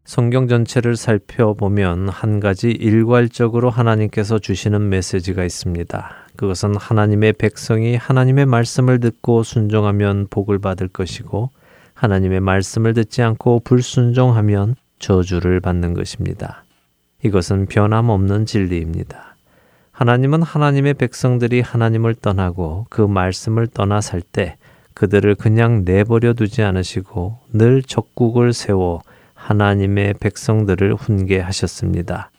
성경 0.07 0.47
전체를 0.47 0.95
살펴보면 0.95 2.09
한 2.09 2.39
가지 2.39 2.71
일괄적으로 2.71 3.71
하나님께서 3.71 4.39
주시는 4.39 4.89
메시지가 4.89 5.45
있습니다. 5.45 6.11
그것은 6.37 6.77
하나님의 6.77 7.33
백성이 7.33 7.97
하나님의 7.97 8.47
말씀을 8.47 9.01
듣고 9.01 9.43
순종하면 9.43 10.29
복을 10.31 10.61
받을 10.61 10.87
것이고 10.87 11.51
하나님의 11.95 12.39
말씀을 12.39 12.95
듣지 12.95 13.23
않고 13.23 13.63
불순종하면 13.65 14.77
저주를 15.01 15.59
받는 15.59 15.95
것입니다. 15.95 16.63
이것은 17.25 17.67
변함없는 17.67 18.47
진리입니다. 18.47 19.35
하나님은 19.91 20.43
하나님의 20.43 20.95
백성들이 20.95 21.63
하나님을 21.63 22.15
떠나고 22.15 22.87
그 22.91 23.01
말씀을 23.01 23.67
떠나 23.67 24.01
살 24.01 24.21
때 24.21 24.57
그들을 24.95 25.35
그냥 25.35 25.83
내버려 25.85 26.33
두지 26.33 26.63
않으시고 26.63 27.39
늘 27.53 27.83
적국을 27.83 28.53
세워 28.53 29.03
하나님의 29.47 30.14
백성들을 30.14 30.97
훈계하셨습니다. 30.97 32.32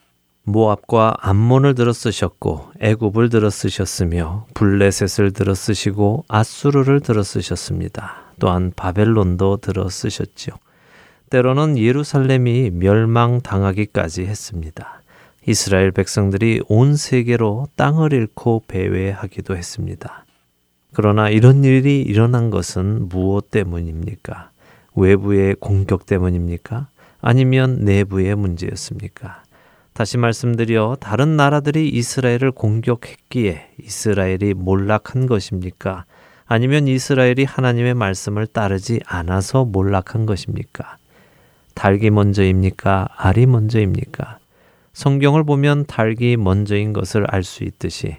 모압과 0.44 1.16
암몬을 1.22 1.76
들어 1.76 1.94
쓰셨고 1.94 2.72
애굽을 2.82 3.30
들어 3.30 3.50
쓰셨으며 3.50 4.46
블레셋을 4.54 5.32
들어 5.32 5.56
쓰시고 5.56 6.26
아수르를 6.28 7.00
들어 7.00 7.24
쓰셨습니다. 7.24 8.34
또한 8.40 8.74
바벨론도 8.76 9.58
들어 9.58 9.88
쓰셨지요. 9.88 10.56
때로는 11.30 11.78
예루살렘이 11.78 12.72
멸망당하기까지 12.72 14.26
했습니다. 14.26 15.02
이스라엘 15.48 15.92
백성들이 15.92 16.62
온 16.68 16.98
세계로 16.98 17.68
땅을 17.78 18.12
잃고 18.12 18.64
배회하기도 18.68 19.56
했습니다. 19.56 20.26
그러나 20.94 21.30
이런 21.30 21.64
일이 21.64 22.02
일어난 22.02 22.50
것은 22.50 23.08
무엇 23.08 23.50
때문입니까? 23.50 24.52
외부의 24.96 25.56
공격 25.60 26.06
때문입니까? 26.06 26.88
아니면 27.22 27.80
내부의 27.82 28.36
문제였습니까? 28.36 29.44
다시 29.94 30.18
말씀드려 30.18 30.96
다른 31.00 31.38
나라들이 31.38 31.90
이스라엘을 31.90 32.52
공격했기에 32.52 33.70
이스라엘이 33.84 34.54
몰락한 34.54 35.26
것입니까? 35.26 36.06
아니면 36.46 36.88
이스라엘이 36.88 37.44
하나님의 37.46 37.96
말씀을 37.96 38.48
따르지 38.48 39.00
않아서 39.06 39.66
몰락한 39.66 40.26
것입니까? 40.26 40.98
닭이 41.74 42.10
먼저입니까? 42.12 43.10
알이 43.16 43.48
먼저입니까? 43.48 44.40
성경을 44.94 45.44
보면 45.44 45.86
닭이 45.86 46.38
먼저인 46.38 46.94
것을 46.94 47.26
알 47.30 47.44
수 47.44 47.64
있듯이 47.64 48.18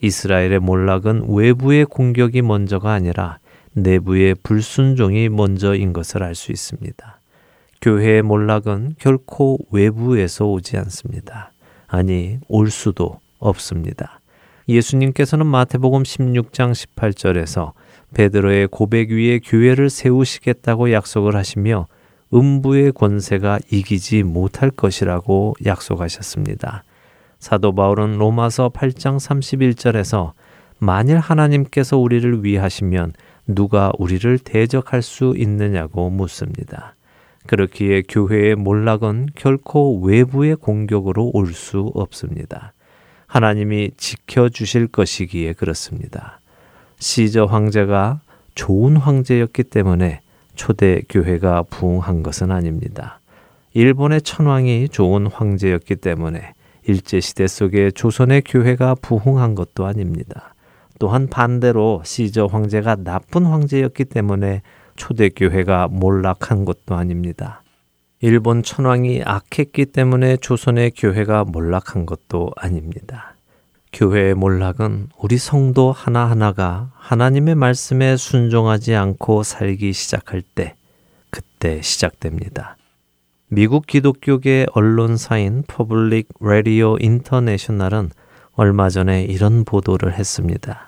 이스라엘의 0.00 0.60
몰락은 0.60 1.26
외부의 1.28 1.84
공격이 1.86 2.42
먼저가 2.42 2.92
아니라 2.92 3.38
내부의 3.72 4.34
불순종이 4.42 5.28
먼저인 5.28 5.92
것을 5.92 6.22
알 6.22 6.34
수 6.34 6.52
있습니다. 6.52 7.17
교회의 7.80 8.22
몰락은 8.22 8.96
결코 8.98 9.58
외부에서 9.70 10.46
오지 10.46 10.76
않습니다. 10.78 11.52
아니, 11.86 12.38
올 12.48 12.70
수도 12.70 13.20
없습니다. 13.38 14.20
예수님께서는 14.68 15.46
마태복음 15.46 16.02
16장 16.02 16.72
18절에서 16.72 17.72
베드로의 18.14 18.68
고백 18.68 19.10
위에 19.10 19.38
교회를 19.38 19.90
세우시겠다고 19.90 20.92
약속을 20.92 21.36
하시며 21.36 21.86
음부의 22.34 22.92
권세가 22.92 23.60
이기지 23.70 24.22
못할 24.22 24.70
것이라고 24.70 25.54
약속하셨습니다. 25.64 26.84
사도 27.38 27.74
바울은 27.74 28.18
로마서 28.18 28.70
8장 28.70 29.16
31절에서 29.16 30.32
만일 30.78 31.18
하나님께서 31.18 31.96
우리를 31.96 32.44
위하시면 32.44 33.12
누가 33.46 33.92
우리를 33.98 34.38
대적할 34.40 35.00
수 35.00 35.34
있느냐고 35.36 36.10
묻습니다. 36.10 36.94
그렇기에 37.46 38.02
교회의 38.08 38.56
몰락은 38.56 39.30
결코 39.34 40.00
외부의 40.00 40.56
공격으로 40.56 41.30
올 41.32 41.52
수 41.52 41.90
없습니다. 41.94 42.72
하나님이 43.26 43.92
지켜주실 43.96 44.88
것이기에 44.88 45.52
그렇습니다. 45.52 46.40
시저 46.98 47.44
황제가 47.44 48.20
좋은 48.54 48.96
황제였기 48.96 49.64
때문에 49.64 50.20
초대 50.54 51.02
교회가 51.08 51.64
부흥한 51.64 52.22
것은 52.22 52.50
아닙니다. 52.50 53.20
일본의 53.74 54.22
천황이 54.22 54.88
좋은 54.88 55.26
황제였기 55.26 55.96
때문에 55.96 56.54
일제 56.84 57.20
시대 57.20 57.46
속에 57.46 57.90
조선의 57.90 58.42
교회가 58.42 58.96
부흥한 58.96 59.54
것도 59.54 59.86
아닙니다. 59.86 60.54
또한 60.98 61.28
반대로 61.28 62.02
시저 62.04 62.46
황제가 62.46 62.96
나쁜 62.96 63.44
황제였기 63.44 64.06
때문에 64.06 64.62
초대교회가 64.98 65.88
몰락한 65.88 66.66
것도 66.66 66.94
아닙니다. 66.94 67.62
일본 68.20 68.62
천황이 68.62 69.22
악했기 69.24 69.86
때문에 69.86 70.36
조선의 70.38 70.90
교회가 70.90 71.44
몰락한 71.44 72.04
것도 72.04 72.50
아닙니다. 72.56 73.36
교회의 73.92 74.34
몰락은 74.34 75.08
우리 75.18 75.38
성도 75.38 75.92
하나하나가 75.92 76.90
하나님의 76.96 77.54
말씀에 77.54 78.16
순종하지 78.16 78.94
않고 78.94 79.44
살기 79.44 79.92
시작할 79.92 80.42
때, 80.42 80.74
그때 81.30 81.80
시작됩니다. 81.80 82.76
미국 83.46 83.86
기독교계 83.86 84.66
언론사인 84.72 85.62
Public 85.66 86.28
Radio 86.40 86.98
International은 86.98 88.10
얼마 88.52 88.90
전에 88.90 89.22
이런 89.22 89.64
보도를 89.64 90.12
했습니다. 90.12 90.87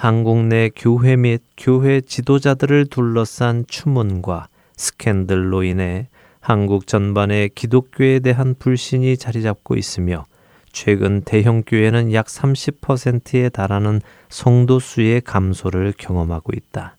한국 0.00 0.44
내 0.44 0.70
교회 0.76 1.16
및 1.16 1.42
교회 1.56 2.00
지도자들을 2.00 2.86
둘러싼 2.86 3.64
추문과 3.66 4.46
스캔들로 4.76 5.64
인해 5.64 6.06
한국 6.38 6.86
전반의 6.86 7.48
기독교에 7.48 8.20
대한 8.20 8.54
불신이 8.56 9.16
자리 9.16 9.42
잡고 9.42 9.74
있으며 9.74 10.24
최근 10.70 11.22
대형 11.22 11.64
교회는 11.66 12.12
약 12.12 12.26
30%에 12.26 13.48
달하는 13.48 14.00
성도 14.28 14.78
수의 14.78 15.20
감소를 15.20 15.94
경험하고 15.98 16.52
있다. 16.54 16.96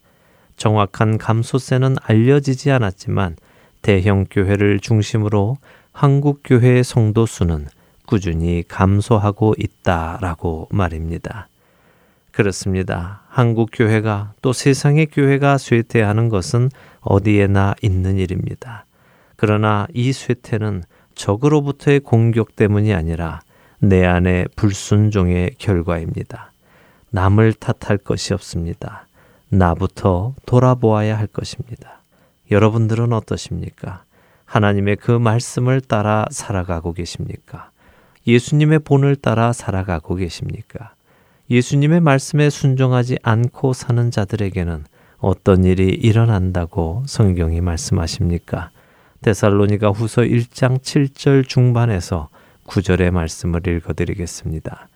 정확한 0.58 1.18
감소세는 1.18 1.96
알려지지 2.02 2.70
않았지만 2.70 3.38
대형 3.82 4.26
교회를 4.30 4.82
중심으로 4.82 5.56
한국 5.94 6.42
교회의 6.44 6.84
성도 6.84 7.26
수는 7.26 7.70
꾸준히 8.06 8.66
감소하고 8.68 9.56
있다라고 9.58 10.68
말입니다. 10.70 11.48
그렇습니다. 12.40 13.24
한국 13.28 13.70
교회가 13.74 14.32
또 14.42 14.54
세상의 14.54 15.08
교회가 15.08 15.58
쇠퇴하는 15.58 16.30
것은 16.30 16.70
어디에나 17.02 17.76
있는 17.82 18.18
일입니다. 18.18 18.86
그러나 19.36 19.88
이 19.94 20.14
쇠퇴는 20.14 20.84
적으로부터의 21.16 22.00
공격 22.00 22.56
때문이 22.56 22.94
아니라 22.94 23.42
내 23.80 24.06
안의 24.06 24.48
불순종의 24.56 25.56
결과입니다. 25.58 26.54
남을 27.10 27.56
탓할 27.56 27.98
것이 27.98 28.34
없습니다. 28.34 29.06
나부터 29.50 30.34
돌아보아야 30.46 31.20
할 31.20 31.28
것입니다. 31.28 32.04
여러분들은 32.50 33.12
어떠십니까? 33.12 34.04
하나님의 34.46 34.96
그 34.96 35.12
말씀을 35.12 35.82
따라 35.82 36.26
살아가고 36.32 36.94
계십니까? 36.94 37.72
예수님의 38.26 38.80
본을 38.80 39.18
따라 39.18 39.52
살아가고 39.52 40.16
계십니까? 40.16 40.94
예수님의 41.50 42.02
말씀에 42.02 42.52
순종하지 42.52 43.18
않고 43.24 43.74
사는 43.74 44.12
자들에게는 44.12 44.84
어떤 45.18 45.64
일이 45.64 45.88
일어난다고 45.88 47.04
성경이 47.08 47.60
말씀하십니까? 47.62 48.70
데살로니가 49.22 49.90
후서 49.90 50.22
1장 50.22 50.80
7절 50.80 51.48
중반에서 51.48 52.30
9절의 52.68 53.10
말씀을 53.10 53.68
읽어드리겠습니다. 53.68 54.88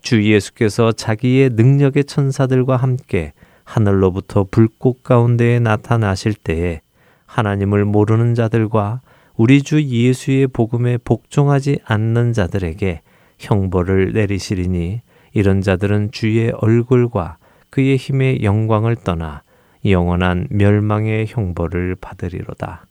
주 0.00 0.24
예수께서 0.24 0.90
자기의 0.90 1.50
능력의 1.50 2.04
천사들과 2.04 2.76
함께 2.76 3.32
하늘로부터 3.62 4.44
불꽃 4.50 5.04
가운데에 5.04 5.60
나타나실 5.60 6.34
때에 6.34 6.80
하나님을 7.26 7.84
모르는 7.84 8.34
자들과 8.34 9.00
우리 9.36 9.62
주 9.62 9.80
예수의 9.80 10.48
복음에 10.48 10.98
복종하지 10.98 11.78
않는 11.84 12.32
자들에게 12.32 13.02
형벌을 13.38 14.12
내리시리니 14.12 15.00
이런 15.32 15.60
자들은 15.60 16.10
주의 16.12 16.50
얼굴과 16.50 17.38
그의 17.70 17.96
힘의 17.96 18.42
영광을 18.42 18.96
떠나 18.96 19.42
영원한 19.84 20.46
멸망의 20.50 21.26
형벌을 21.28 21.96
받으리로다. 21.96 22.86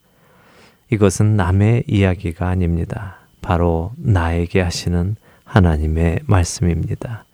이것은 0.89 1.35
남의 1.35 1.83
이야기가 1.87 2.47
아닙니다. 2.47 3.17
바로 3.41 3.91
나에게 3.97 4.61
하시는 4.61 5.15
하나님의 5.45 6.19
말씀입니다. 6.25 7.25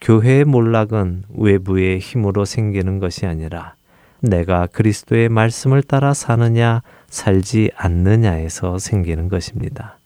교회의 0.00 0.44
몰락은 0.44 1.24
외부의 1.34 1.98
힘으로 1.98 2.44
생기는 2.44 2.98
것이 2.98 3.26
아니라 3.26 3.74
내가 4.20 4.66
그리스도의 4.66 5.28
말씀을 5.28 5.82
따라 5.82 6.14
사느냐 6.14 6.82
살지 7.08 7.70
않느냐에서 7.76 8.78
생기는 8.78 9.28
것입니다. 9.28 9.98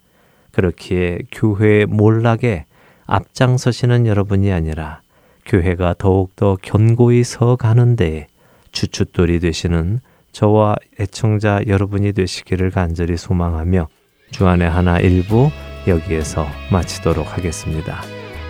그렇기에 0.52 1.18
교회의 1.32 1.86
몰락에 1.86 2.64
앞장서시는 3.06 4.06
여러분이 4.06 4.52
아니라 4.52 5.00
교회가 5.46 5.94
더욱더 5.98 6.56
견고히 6.62 7.24
서 7.24 7.56
가는데 7.56 8.28
주춧돌이 8.72 9.40
되시는 9.40 10.00
저와 10.32 10.76
애청자 10.98 11.60
여러분이 11.66 12.12
되시기를 12.12 12.70
간절히 12.70 13.16
소망하며 13.16 13.88
주안의 14.30 14.68
하나 14.68 14.98
일부 14.98 15.50
여기에서 15.86 16.46
마치도록 16.72 17.36
하겠습니다. 17.36 18.00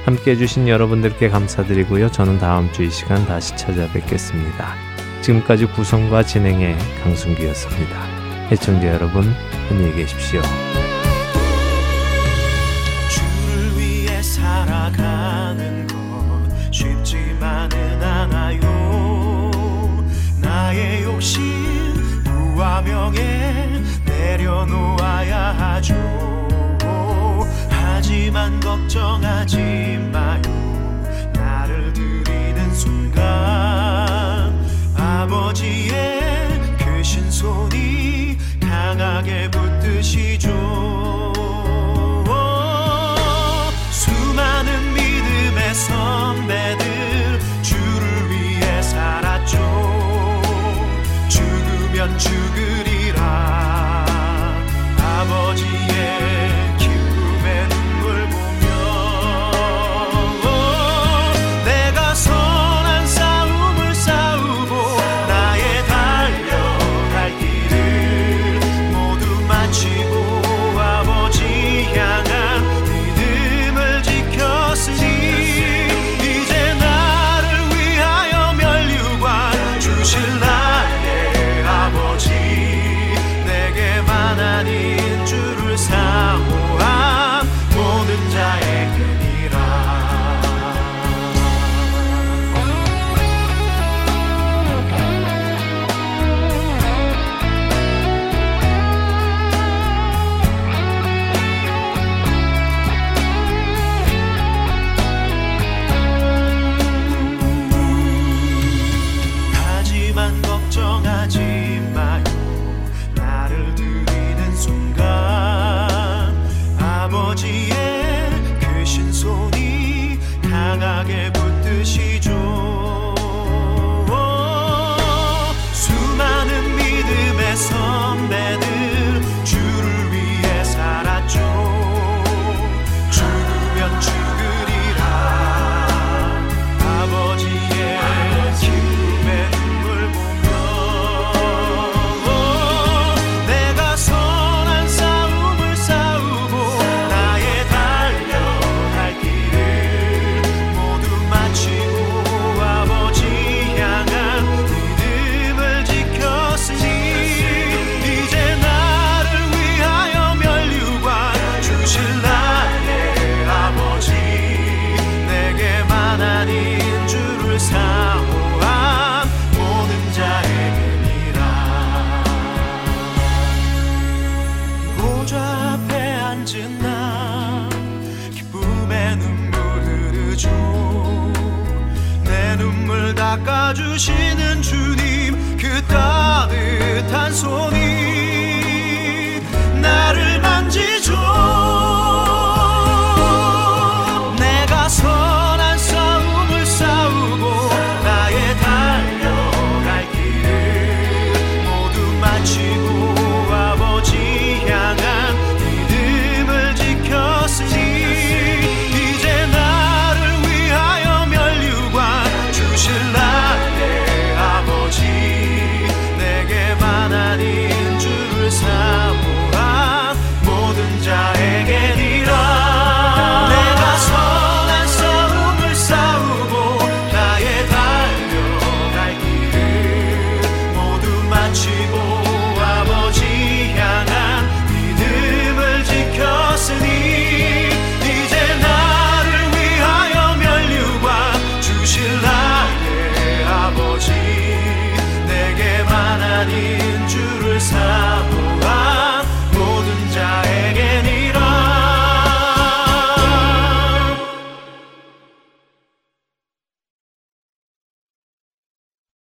함께 0.04 0.32
해주신 0.32 0.68
여러분들께 0.68 1.28
감사드리고요. 1.28 2.10
저는 2.10 2.38
다음 2.38 2.70
주 2.72 2.82
이 2.82 2.90
시간 2.90 3.24
다시 3.26 3.56
찾아뵙겠습니다. 3.56 4.74
지금까지 5.22 5.66
구성과 5.66 6.22
진행의 6.22 6.76
강순기였습니다. 7.02 8.50
애청자 8.52 8.88
여러분, 8.88 9.24
안녕히 9.70 9.94
계십시오. 9.94 10.40
나의 20.74 21.04
욕심 21.04 21.40
부와 22.24 22.82
명예 22.82 23.80
내려놓아야 24.04 25.52
하죠. 25.52 25.94
하지만 27.70 28.58
걱정하지 28.58 29.98
마요 30.12 30.73